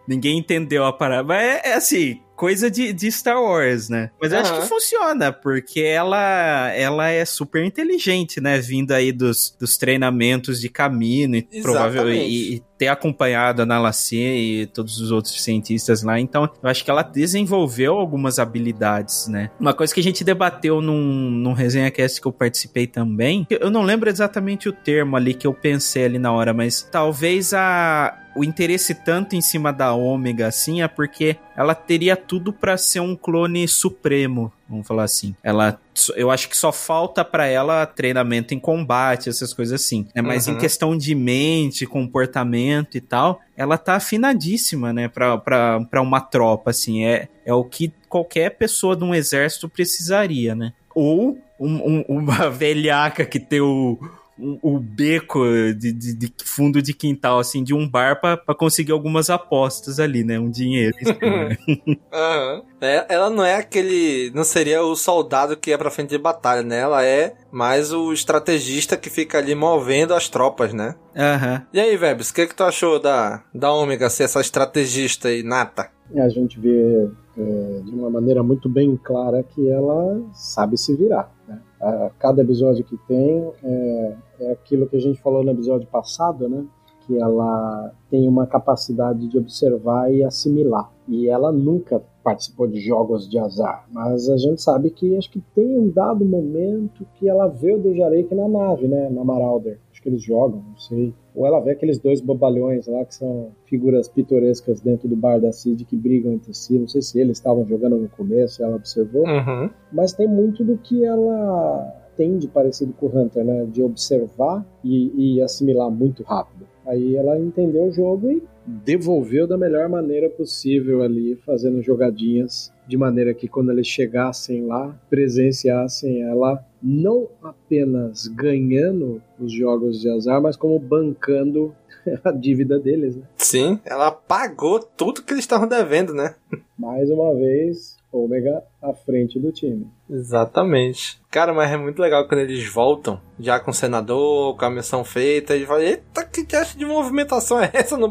ninguém 0.07 0.39
entendeu 0.39 0.83
a 0.83 0.91
parada. 0.91 1.23
Mas 1.23 1.43
é, 1.43 1.61
é 1.63 1.73
assim, 1.75 2.19
coisa 2.37 2.69
de, 2.69 2.93
de 2.93 3.11
Star 3.11 3.41
Wars, 3.41 3.89
né? 3.89 4.11
Mas 4.21 4.31
eu 4.31 4.39
acho 4.39 4.61
que 4.61 4.67
funciona, 4.67 5.33
porque 5.33 5.81
ela, 5.81 6.71
ela 6.71 7.09
é 7.09 7.25
super 7.25 7.63
inteligente, 7.63 8.39
né? 8.39 8.59
Vindo 8.59 8.91
aí 8.91 9.11
dos, 9.11 9.55
dos 9.59 9.75
treinamentos 9.75 10.61
de 10.61 10.69
caminho 10.69 11.35
e 11.35 11.61
provavelmente 11.61 12.29
e, 12.29 12.55
e, 12.55 12.63
ter 12.77 12.87
acompanhado 12.87 13.61
a 13.61 13.65
Nalacia 13.65 14.35
e 14.35 14.67
todos 14.67 14.99
os 14.99 15.11
outros 15.11 15.41
cientistas 15.41 16.03
lá. 16.03 16.19
Então, 16.19 16.49
eu 16.61 16.69
acho 16.69 16.83
que 16.83 16.91
ela 16.91 17.01
desenvolveu 17.01 17.95
algumas 17.95 18.39
habilidades, 18.39 19.27
né? 19.27 19.49
Uma 19.59 19.73
coisa 19.73 19.93
que 19.93 19.99
a 19.99 20.03
gente 20.03 20.23
debateu 20.23 20.81
num, 20.81 21.29
num 21.31 21.53
resenha 21.53 21.89
cast 21.89 22.21
que 22.21 22.27
eu 22.27 22.31
participei 22.31 22.87
também, 22.87 23.47
eu 23.49 23.71
não 23.71 23.81
lembro 23.81 24.09
exatamente 24.09 24.69
o 24.69 24.73
termo 24.73 25.15
ali 25.15 25.33
que 25.33 25.47
eu 25.47 25.53
pensei 25.53 26.05
ali 26.05 26.19
na 26.19 26.31
hora, 26.31 26.53
mas 26.53 26.87
talvez 26.91 27.53
a 27.53 28.17
o 28.37 28.43
interesse 28.43 28.93
tanto 28.93 29.35
em 29.35 29.41
cima 29.41 29.73
da 29.73 29.93
Ômega 29.93 30.47
assim 30.47 30.83
é 30.83 30.87
porque 30.87 31.37
ela 31.55 31.73
teria 31.73 32.15
tudo 32.15 32.53
para 32.53 32.77
ser 32.77 32.99
um 32.99 33.15
clone 33.15 33.67
supremo, 33.67 34.53
vamos 34.69 34.87
falar 34.87 35.03
assim. 35.03 35.35
Ela 35.43 35.79
eu 36.15 36.29
acho 36.29 36.47
que 36.47 36.55
só 36.55 36.71
falta 36.71 37.25
para 37.25 37.47
ela 37.47 37.85
treinamento 37.85 38.53
em 38.53 38.59
combate, 38.59 39.29
essas 39.29 39.53
coisas 39.53 39.81
assim. 39.81 40.07
É 40.13 40.21
mas 40.21 40.47
uhum. 40.47 40.53
em 40.53 40.57
questão 40.57 40.97
de 40.97 41.15
mente, 41.15 41.85
comportamento 41.85 42.95
e 42.95 43.01
tal, 43.01 43.41
ela 43.55 43.77
tá 43.77 43.95
afinadíssima, 43.95 44.93
né, 44.93 45.07
para 45.07 46.01
uma 46.01 46.21
tropa 46.21 46.69
assim. 46.69 47.03
É 47.05 47.27
é 47.47 47.53
o 47.53 47.63
que 47.63 47.93
qualquer 48.09 48.57
pessoa 48.57 48.93
de 48.93 49.05
um 49.05 49.15
exército 49.15 49.69
precisaria, 49.69 50.53
né? 50.53 50.73
Ou 50.93 51.39
um, 51.57 51.75
um, 51.75 52.05
uma 52.09 52.49
velhaca 52.51 53.25
que 53.25 53.39
tem 53.39 53.61
o 53.61 53.97
o, 54.39 54.79
beco 54.79 55.43
de, 55.77 55.91
de, 55.91 56.13
de, 56.13 56.33
fundo 56.43 56.81
de 56.81 56.93
quintal, 56.93 57.39
assim, 57.39 57.63
de 57.63 57.73
um 57.73 57.87
bar 57.87 58.19
para 58.21 58.55
conseguir 58.55 58.91
algumas 58.91 59.29
apostas 59.29 59.99
ali, 59.99 60.23
né? 60.23 60.39
Um 60.39 60.49
dinheiro. 60.49 60.95
uhum. 61.05 62.63
é, 62.79 63.05
ela 63.09 63.29
não 63.29 63.43
é 63.43 63.55
aquele. 63.55 64.31
Não 64.33 64.43
seria 64.43 64.83
o 64.83 64.95
soldado 64.95 65.57
que 65.57 65.71
é 65.71 65.77
pra 65.77 65.91
frente 65.91 66.09
de 66.09 66.17
batalha, 66.17 66.61
né? 66.61 66.79
Ela 66.79 67.03
é 67.03 67.35
mais 67.51 67.91
o 67.91 68.13
estrategista 68.13 68.95
que 68.95 69.09
fica 69.09 69.37
ali 69.37 69.55
movendo 69.55 70.13
as 70.13 70.29
tropas, 70.29 70.73
né? 70.73 70.95
Uhum. 71.15 71.61
E 71.73 71.79
aí, 71.79 71.97
Vebs, 71.97 72.29
o 72.29 72.33
que, 72.33 72.47
que 72.47 72.55
tu 72.55 72.63
achou 72.63 72.99
da, 72.99 73.43
da 73.53 73.71
Ômega 73.71 74.09
ser 74.09 74.23
essa 74.23 74.41
estrategista 74.41 75.31
e 75.31 75.43
nata? 75.43 75.89
A 76.15 76.29
gente 76.29 76.59
vê 76.59 77.09
é, 77.37 77.81
de 77.83 77.91
uma 77.91 78.09
maneira 78.09 78.41
muito 78.41 78.69
bem 78.69 78.95
clara 78.95 79.43
que 79.43 79.69
ela 79.69 80.21
sabe 80.33 80.77
se 80.77 80.95
virar. 80.95 81.31
Né? 81.47 81.59
A, 81.81 82.11
cada 82.19 82.41
episódio 82.41 82.83
que 82.83 82.97
tem 83.07 83.51
é, 83.63 84.15
é 84.41 84.51
aquilo 84.51 84.87
que 84.87 84.95
a 84.95 84.99
gente 84.99 85.21
falou 85.21 85.43
no 85.43 85.51
episódio 85.51 85.87
passado, 85.87 86.47
né? 86.47 86.65
Que 87.05 87.17
ela 87.17 87.93
tem 88.09 88.27
uma 88.27 88.45
capacidade 88.45 89.27
de 89.27 89.37
observar 89.37 90.11
e 90.11 90.23
assimilar. 90.23 90.91
E 91.07 91.29
ela 91.29 91.51
nunca 91.51 92.01
participou 92.23 92.67
de 92.67 92.81
jogos 92.81 93.29
de 93.29 93.39
azar, 93.39 93.87
mas 93.89 94.27
a 94.27 94.35
gente 94.35 94.61
sabe 94.61 94.89
que 94.89 95.15
acho 95.15 95.31
que 95.31 95.39
tem 95.55 95.77
um 95.77 95.89
dado 95.89 96.25
momento 96.25 97.07
que 97.13 97.29
ela 97.29 97.47
vê 97.47 97.73
o 97.73 97.79
Dejarek 97.79 98.35
na 98.35 98.49
nave, 98.49 98.85
né? 98.87 99.09
Na 99.09 99.23
Marauder. 99.23 99.79
Que 100.07 100.11
eles 100.11 100.23
jogam, 100.23 100.63
não 100.65 100.79
sei. 100.79 101.13
Ou 101.35 101.45
ela 101.45 101.59
vê 101.59 101.71
aqueles 101.71 101.99
dois 101.99 102.21
bobalhões 102.21 102.87
lá 102.87 103.03
que 103.03 103.13
são 103.13 103.49
figuras 103.65 104.07
pitorescas 104.07 104.79
dentro 104.79 105.05
do 105.09 105.17
bar 105.17 105.37
da 105.37 105.51
Cid 105.51 105.83
que 105.83 105.97
brigam 105.97 106.31
entre 106.31 106.53
si. 106.53 106.79
Não 106.79 106.87
sei 106.87 107.01
se 107.01 107.19
eles 107.19 107.37
estavam 107.37 107.67
jogando 107.67 107.97
no 107.97 108.07
começo, 108.07 108.63
ela 108.63 108.77
observou. 108.77 109.27
Uhum. 109.27 109.69
Mas 109.91 110.13
tem 110.13 110.25
muito 110.25 110.63
do 110.63 110.77
que 110.77 111.03
ela 111.03 111.93
tem 112.15 112.37
de 112.37 112.47
parecido 112.47 112.93
com 112.93 113.07
o 113.07 113.19
Hunter, 113.19 113.43
né? 113.43 113.65
De 113.65 113.83
observar 113.83 114.65
e, 114.81 115.35
e 115.35 115.41
assimilar 115.41 115.91
muito 115.91 116.23
rápido. 116.23 116.65
Aí 116.85 117.17
ela 117.17 117.37
entendeu 117.37 117.83
o 117.83 117.91
jogo 117.91 118.31
e 118.31 118.41
devolveu 118.65 119.45
da 119.45 119.57
melhor 119.57 119.89
maneira 119.89 120.29
possível 120.29 121.03
ali, 121.03 121.35
fazendo 121.35 121.81
jogadinhas 121.81 122.71
de 122.87 122.97
maneira 122.97 123.33
que 123.33 123.47
quando 123.47 123.71
eles 123.71 123.87
chegassem 123.87 124.65
lá, 124.65 124.97
presenciassem 125.09 126.21
ela 126.21 126.63
não 126.81 127.27
apenas 127.43 128.27
ganhando 128.27 129.21
os 129.39 129.51
jogos 129.51 129.99
de 129.99 130.09
azar, 130.09 130.41
mas 130.41 130.55
como 130.55 130.79
bancando 130.79 131.75
a 132.23 132.31
dívida 132.31 132.79
deles, 132.79 133.15
né? 133.15 133.23
Sim, 133.35 133.79
ela 133.83 134.11
pagou 134.11 134.79
tudo 134.79 135.21
que 135.21 135.33
eles 135.33 135.43
estavam 135.43 135.67
devendo, 135.67 136.13
né? 136.13 136.35
Mais 136.77 137.09
uma 137.09 137.33
vez, 137.35 137.96
Ômega 138.11 138.63
à 138.81 138.93
frente 138.93 139.39
do 139.39 139.51
time. 139.51 139.87
Exatamente. 140.09 141.19
Cara, 141.29 141.53
mas 141.53 141.71
é 141.71 141.77
muito 141.77 142.01
legal 142.01 142.27
quando 142.27 142.41
eles 142.41 142.67
voltam, 142.67 143.19
já 143.39 143.59
com 143.59 143.71
o 143.71 143.73
senador, 143.73 144.55
com 144.57 144.65
a 144.65 144.69
missão 144.69 145.03
feita, 145.03 145.55
e 145.55 145.65
falam, 145.65 145.83
eita, 145.83 146.23
que 146.23 146.43
teste 146.43 146.77
de 146.77 146.85
movimentação 146.85 147.61
é 147.61 147.69
essa 147.73 147.97
no 147.97 148.09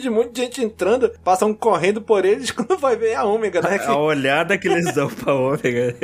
de 0.00 0.10
Muita 0.10 0.40
gente 0.40 0.62
entrando, 0.62 1.10
passam 1.22 1.52
correndo 1.54 2.00
por 2.00 2.24
eles 2.24 2.50
quando 2.52 2.78
vai 2.78 2.96
ver 2.96 3.14
a 3.14 3.24
Ômega, 3.24 3.60
né? 3.60 3.76
A, 3.76 3.90
a 3.90 3.98
olhada 3.98 4.58
que 4.58 4.68
eles 4.68 4.94
dão 4.94 5.08
pra 5.08 5.34
Ômega. 5.34 5.94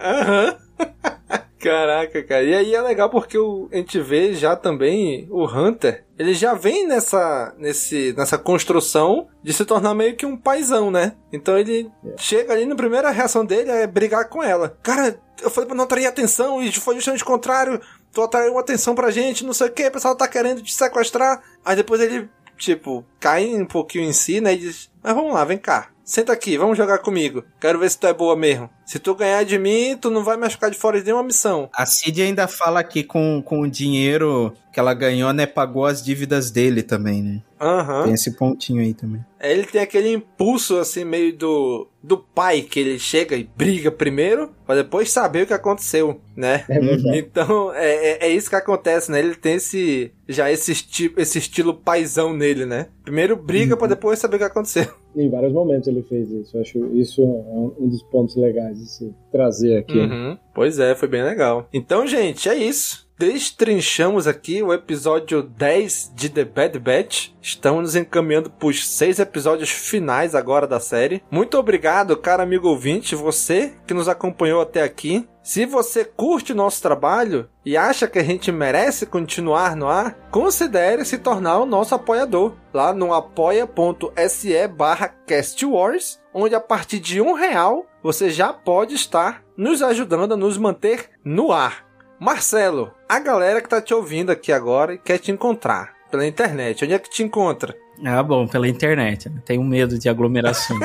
Aham. 0.00 0.56
Caraca, 1.60 2.22
cara. 2.22 2.42
E 2.42 2.54
aí 2.54 2.74
é 2.74 2.80
legal 2.80 3.10
porque 3.10 3.36
o, 3.36 3.68
a 3.70 3.76
gente 3.76 4.00
vê 4.00 4.32
já 4.32 4.56
também 4.56 5.28
o 5.30 5.44
Hunter. 5.44 6.04
Ele 6.18 6.32
já 6.32 6.54
vem 6.54 6.86
nessa, 6.86 7.54
nesse, 7.58 8.14
nessa 8.16 8.38
construção 8.38 9.28
de 9.42 9.52
se 9.52 9.66
tornar 9.66 9.94
meio 9.94 10.16
que 10.16 10.24
um 10.24 10.38
paizão, 10.38 10.90
né? 10.90 11.14
Então 11.30 11.58
ele 11.58 11.90
é. 12.04 12.14
chega 12.16 12.54
ali, 12.54 12.64
na 12.64 12.74
primeira 12.74 13.10
reação 13.10 13.44
dele 13.44 13.70
é 13.70 13.86
brigar 13.86 14.28
com 14.30 14.42
ela. 14.42 14.76
Cara, 14.82 15.20
eu 15.42 15.50
falei 15.50 15.68
pra 15.68 15.76
não 15.76 15.84
atrair 15.84 16.06
atenção 16.06 16.62
e 16.62 16.72
foi 16.72 16.94
justamente 16.94 17.22
o 17.22 17.26
contrário. 17.26 17.78
Tu 18.10 18.22
atraiu 18.22 18.58
atenção 18.58 18.94
pra 18.94 19.10
gente, 19.10 19.44
não 19.44 19.52
sei 19.52 19.68
o 19.68 19.72
que, 19.72 19.86
o 19.86 19.92
pessoal 19.92 20.16
tá 20.16 20.26
querendo 20.26 20.62
te 20.62 20.72
sequestrar. 20.72 21.42
Aí 21.62 21.76
depois 21.76 22.00
ele, 22.00 22.28
tipo, 22.56 23.04
cai 23.20 23.54
um 23.54 23.66
pouquinho 23.66 24.04
em 24.04 24.12
si, 24.14 24.40
né? 24.40 24.54
E 24.54 24.58
diz: 24.58 24.90
Mas 25.02 25.14
vamos 25.14 25.34
lá, 25.34 25.44
vem 25.44 25.58
cá. 25.58 25.90
Senta 26.02 26.32
aqui, 26.32 26.58
vamos 26.58 26.76
jogar 26.76 26.98
comigo. 26.98 27.44
Quero 27.60 27.78
ver 27.78 27.88
se 27.88 27.98
tu 27.98 28.06
é 28.06 28.12
boa 28.12 28.34
mesmo. 28.34 28.68
Se 28.90 28.98
tu 28.98 29.14
ganhar 29.14 29.44
de 29.44 29.56
mim, 29.56 29.96
tu 29.96 30.10
não 30.10 30.24
vai 30.24 30.36
mais 30.36 30.54
ficar 30.54 30.68
de 30.68 30.76
fora 30.76 30.98
de 30.98 31.04
nenhuma 31.04 31.22
missão. 31.22 31.70
A 31.72 31.86
Cid 31.86 32.22
ainda 32.22 32.48
fala 32.48 32.82
que 32.82 33.04
com, 33.04 33.40
com 33.40 33.60
o 33.60 33.70
dinheiro 33.70 34.52
que 34.72 34.80
ela 34.80 34.94
ganhou, 34.94 35.32
né, 35.32 35.46
pagou 35.46 35.84
as 35.84 36.02
dívidas 36.02 36.50
dele 36.50 36.82
também, 36.82 37.22
né? 37.22 37.42
Uhum. 37.60 38.04
Tem 38.04 38.14
esse 38.14 38.32
pontinho 38.32 38.80
aí 38.80 38.94
também. 38.94 39.24
É, 39.38 39.52
ele 39.52 39.64
tem 39.64 39.80
aquele 39.80 40.12
impulso, 40.12 40.78
assim, 40.78 41.04
meio 41.04 41.36
do, 41.36 41.88
do 42.02 42.16
pai, 42.16 42.62
que 42.62 42.80
ele 42.80 42.98
chega 42.98 43.36
e 43.36 43.44
briga 43.56 43.90
primeiro, 43.90 44.50
pra 44.64 44.76
depois 44.76 45.10
saber 45.10 45.42
o 45.42 45.46
que 45.46 45.52
aconteceu, 45.52 46.20
né? 46.36 46.64
É 46.68 47.18
então, 47.18 47.72
é, 47.74 47.88
é, 47.88 48.26
é, 48.26 48.28
isso 48.30 48.48
que 48.48 48.56
acontece, 48.56 49.10
né? 49.10 49.18
Ele 49.18 49.34
tem 49.34 49.54
esse, 49.54 50.10
já 50.28 50.50
esse, 50.50 50.72
esti 50.72 51.12
esse 51.16 51.38
estilo 51.38 51.74
paizão 51.74 52.34
nele, 52.34 52.64
né? 52.64 52.86
Primeiro 53.02 53.36
briga 53.36 53.74
uhum. 53.74 53.78
pra 53.78 53.88
depois 53.88 54.18
saber 54.18 54.36
o 54.36 54.38
que 54.38 54.44
aconteceu. 54.44 54.86
Em 55.14 55.28
vários 55.28 55.52
momentos 55.52 55.88
ele 55.88 56.02
fez 56.02 56.30
isso. 56.30 56.56
Eu 56.56 56.60
acho 56.60 56.96
isso 56.96 57.22
um 57.22 57.88
dos 57.88 58.02
pontos 58.04 58.36
legais 58.36 58.79
de 58.80 58.90
se 58.90 59.14
trazer 59.30 59.78
aqui. 59.78 59.98
Uhum. 59.98 60.38
Pois 60.54 60.78
é, 60.78 60.94
foi 60.94 61.08
bem 61.08 61.22
legal. 61.22 61.68
Então, 61.72 62.06
gente, 62.06 62.48
é 62.48 62.54
isso 62.54 63.09
destrinchamos 63.20 64.26
aqui 64.26 64.62
o 64.62 64.72
episódio 64.72 65.42
10 65.42 66.12
de 66.14 66.30
The 66.30 66.42
Bad 66.42 66.78
Batch. 66.78 67.28
Estamos 67.42 67.82
nos 67.82 67.94
encaminhando 67.94 68.48
para 68.48 68.68
os 68.68 68.88
seis 68.88 69.18
episódios 69.18 69.68
finais 69.68 70.34
agora 70.34 70.66
da 70.66 70.80
série. 70.80 71.22
Muito 71.30 71.58
obrigado, 71.58 72.16
cara 72.16 72.42
amigo 72.42 72.66
ouvinte, 72.66 73.14
você 73.14 73.74
que 73.86 73.92
nos 73.92 74.08
acompanhou 74.08 74.62
até 74.62 74.82
aqui. 74.82 75.28
Se 75.42 75.66
você 75.66 76.02
curte 76.02 76.54
nosso 76.54 76.80
trabalho 76.80 77.46
e 77.62 77.76
acha 77.76 78.08
que 78.08 78.18
a 78.18 78.24
gente 78.24 78.50
merece 78.50 79.04
continuar 79.04 79.76
no 79.76 79.86
ar, 79.86 80.14
considere 80.30 81.04
se 81.04 81.18
tornar 81.18 81.58
o 81.58 81.66
nosso 81.66 81.94
apoiador 81.94 82.54
lá 82.72 82.94
no 82.94 83.12
apoia.se 83.12 84.66
barra 84.68 85.08
castwars, 85.08 86.18
onde 86.32 86.54
a 86.54 86.60
partir 86.60 86.98
de 86.98 87.20
um 87.20 87.34
real 87.34 87.84
você 88.02 88.30
já 88.30 88.50
pode 88.50 88.94
estar 88.94 89.42
nos 89.58 89.82
ajudando 89.82 90.32
a 90.32 90.38
nos 90.38 90.56
manter 90.56 91.10
no 91.22 91.52
ar. 91.52 91.89
Marcelo, 92.20 92.92
a 93.08 93.18
galera 93.18 93.60
que 93.62 93.68
tá 93.68 93.80
te 93.80 93.94
ouvindo 93.94 94.30
aqui 94.30 94.52
agora 94.52 94.92
e 94.92 94.98
quer 94.98 95.16
te 95.16 95.32
encontrar 95.32 95.94
pela 96.10 96.26
internet, 96.26 96.84
onde 96.84 96.92
é 96.92 96.98
que 96.98 97.08
te 97.08 97.22
encontra? 97.22 97.74
Ah, 98.04 98.22
bom, 98.22 98.46
pela 98.46 98.68
internet. 98.68 99.30
Né? 99.30 99.40
Tenho 99.42 99.64
medo 99.64 99.98
de 99.98 100.06
aglomeração. 100.06 100.78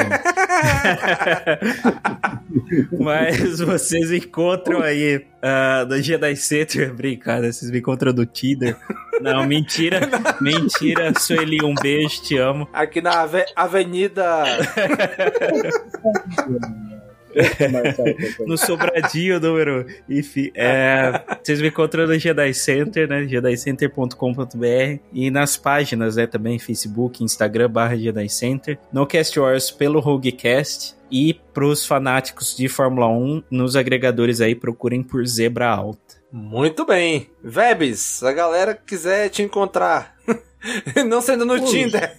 Mas 2.97 3.59
vocês 3.59 4.13
encontram 4.13 4.81
aí 4.81 5.17
uh, 5.17 5.85
no 5.89 6.01
Jedi 6.01 6.37
Center, 6.37 6.93
brincadeira, 6.93 7.51
vocês 7.51 7.69
me 7.69 7.79
encontram 7.79 8.13
no 8.13 8.25
Tinder. 8.25 8.77
Não, 9.19 9.45
mentira, 9.45 10.09
mentira, 10.39 11.13
Sueli, 11.19 11.61
um 11.65 11.75
beijo, 11.75 12.21
te 12.21 12.37
amo. 12.37 12.65
Aqui 12.71 13.01
na 13.01 13.23
ave 13.23 13.43
Avenida. 13.57 14.45
no 18.45 18.57
sobradinho 18.57 19.39
número. 19.39 19.85
Enfim, 20.09 20.51
é, 20.55 21.23
vocês 21.43 21.61
me 21.61 21.67
encontram 21.67 22.07
no 22.07 22.17
Jedi 22.17 22.53
Center, 22.53 23.07
né? 23.07 23.25
JediCenter.com.br 23.27 24.99
e 25.13 25.29
nas 25.29 25.57
páginas, 25.57 26.15
né? 26.15 26.27
Também 26.27 26.57
Facebook, 26.59 27.23
Instagram, 27.23 27.69
barra 27.69 27.97
Jedi 27.97 28.29
Center. 28.29 28.79
No 28.91 29.05
Cast 29.05 29.39
Wars 29.39 29.71
pelo 29.71 29.99
Roguecast. 29.99 30.95
E 31.11 31.35
pros 31.53 31.85
fanáticos 31.85 32.57
de 32.57 32.67
Fórmula 32.67 33.07
1, 33.07 33.43
nos 33.51 33.75
agregadores 33.75 34.41
aí, 34.41 34.55
procurem 34.55 35.03
por 35.03 35.25
Zebra 35.25 35.67
Alta. 35.67 36.15
Muito 36.31 36.83
bem. 36.83 37.29
Vebs, 37.43 38.23
a 38.23 38.33
galera 38.33 38.73
quiser 38.73 39.29
te 39.29 39.43
encontrar, 39.43 40.15
não 41.07 41.21
sendo 41.21 41.45
no 41.45 41.57
Puxa. 41.59 41.71
Tinder, 41.71 42.17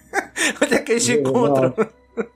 onde 0.62 0.74
é 0.74 0.78
que 0.78 0.92
eles 0.92 1.04
te 1.04 1.12
encontram? 1.14 1.74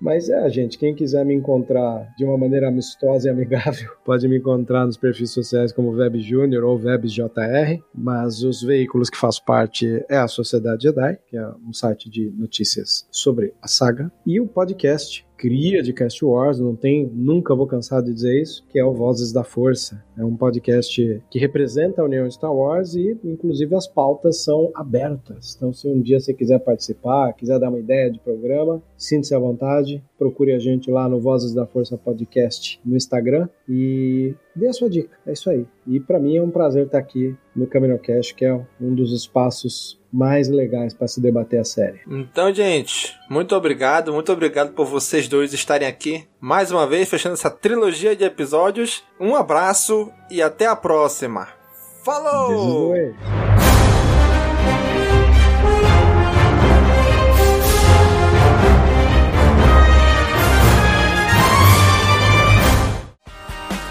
Mas 0.01 0.29
é, 0.29 0.49
gente, 0.51 0.79
quem 0.79 0.95
quiser 0.95 1.25
me 1.25 1.35
encontrar 1.35 2.07
de 2.17 2.25
uma 2.25 2.37
maneira 2.37 2.69
amistosa 2.69 3.29
e 3.29 3.31
amigável, 3.31 3.91
pode 4.05 4.27
me 4.29 4.39
encontrar 4.39 4.87
nos 4.87 4.97
perfis 4.97 5.31
sociais 5.31 5.73
como 5.73 5.91
Web 5.91 6.21
Júnior 6.21 6.65
ou 6.65 6.79
WebJR, 6.79 7.83
mas 7.95 8.43
os 8.43 8.63
veículos 8.63 9.11
que 9.11 9.17
faço 9.17 9.45
parte 9.45 10.05
é 10.09 10.17
a 10.17 10.29
Sociedade 10.29 10.85
Jedi, 10.85 11.19
que 11.29 11.37
é 11.37 11.49
um 11.67 11.73
site 11.73 12.11
de 12.11 12.31
notícias 12.31 13.07
sobre 13.11 13.55
a 13.63 13.69
saga, 13.69 14.11
e 14.27 14.41
o 14.41 14.47
podcast 14.47 15.27
cria 15.41 15.83
de 15.83 15.95
Cast 15.95 16.23
Wars, 16.23 16.61
não 16.61 16.77
tem, 16.77 17.11
nunca 17.15 17.55
vou 17.55 17.67
cansar 17.67 18.03
de 18.03 18.13
dizer 18.13 18.43
isso, 18.43 18.63
que 18.69 18.79
é 18.79 18.85
o 18.85 18.93
Vozes 18.93 19.33
da 19.33 19.43
Força. 19.43 20.05
É 20.15 20.23
um 20.23 20.37
podcast 20.37 21.23
que 21.31 21.39
representa 21.39 22.03
a 22.03 22.05
União 22.05 22.31
Star 22.31 22.55
Wars 22.55 22.95
e, 22.95 23.19
inclusive, 23.25 23.75
as 23.75 23.87
pautas 23.87 24.45
são 24.45 24.71
abertas. 24.75 25.55
Então, 25.57 25.73
se 25.73 25.89
um 25.89 25.99
dia 25.99 26.21
você 26.21 26.35
quiser 26.35 26.59
participar, 26.59 27.33
quiser 27.33 27.59
dar 27.59 27.71
uma 27.71 27.79
ideia 27.79 28.11
de 28.11 28.21
programa, 28.21 28.83
sinta-se 28.99 29.35
à 29.35 29.39
vontade, 29.39 30.05
procure 30.19 30.53
a 30.53 30.59
gente 30.59 30.91
lá 30.91 31.09
no 31.09 31.19
Vozes 31.19 31.55
da 31.55 31.65
Força 31.65 31.97
Podcast 31.97 32.79
no 32.85 32.95
Instagram 32.95 33.49
e 33.67 34.35
dê 34.55 34.69
a 34.69 34.75
sua 34.75 34.91
dica. 34.91 35.17
É 35.27 35.33
isso 35.33 35.49
aí. 35.49 35.65
E 35.87 35.99
para 35.99 36.21
mim 36.21 36.37
é 36.37 36.43
um 36.43 36.51
prazer 36.51 36.85
estar 36.85 36.99
aqui 36.99 37.35
no 37.57 37.67
CaminoCast, 37.67 38.35
que 38.35 38.45
é 38.45 38.61
um 38.79 38.95
dos 38.95 39.11
espaços 39.11 40.00
mais 40.13 40.49
legais 40.49 40.93
para 40.93 41.09
se 41.09 41.21
debater 41.21 41.61
a 41.61 41.65
série. 41.65 42.01
Então, 42.09 42.53
gente, 42.53 43.15
muito 43.29 43.55
obrigado, 43.55 44.13
muito 44.13 44.33
obrigado 44.33 44.73
por 44.73 44.87
vocês 44.87 45.29
dois 45.29 45.53
estarem 45.53 45.87
aqui 45.87 46.27
mais 46.41 46.71
uma 46.71 46.87
vez 46.87 47.09
fechando 47.09 47.35
essa 47.35 47.51
trilogia 47.51 48.17
de 48.17 48.25
episódios. 48.25 49.05
Um 49.19 49.35
abraço 49.35 50.11
e 50.31 50.43
até 50.43 50.67
a 50.67 50.77
próxima. 50.77 51.49
Falou! 52.05 52.95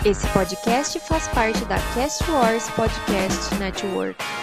Esse 0.06 0.26
podcast 0.30 0.98
faz 1.02 1.28
parte 1.28 1.64
da 1.66 1.76
Cast 1.94 2.24
Wars 2.32 2.70
Podcast 2.70 3.54
Network. 3.56 4.39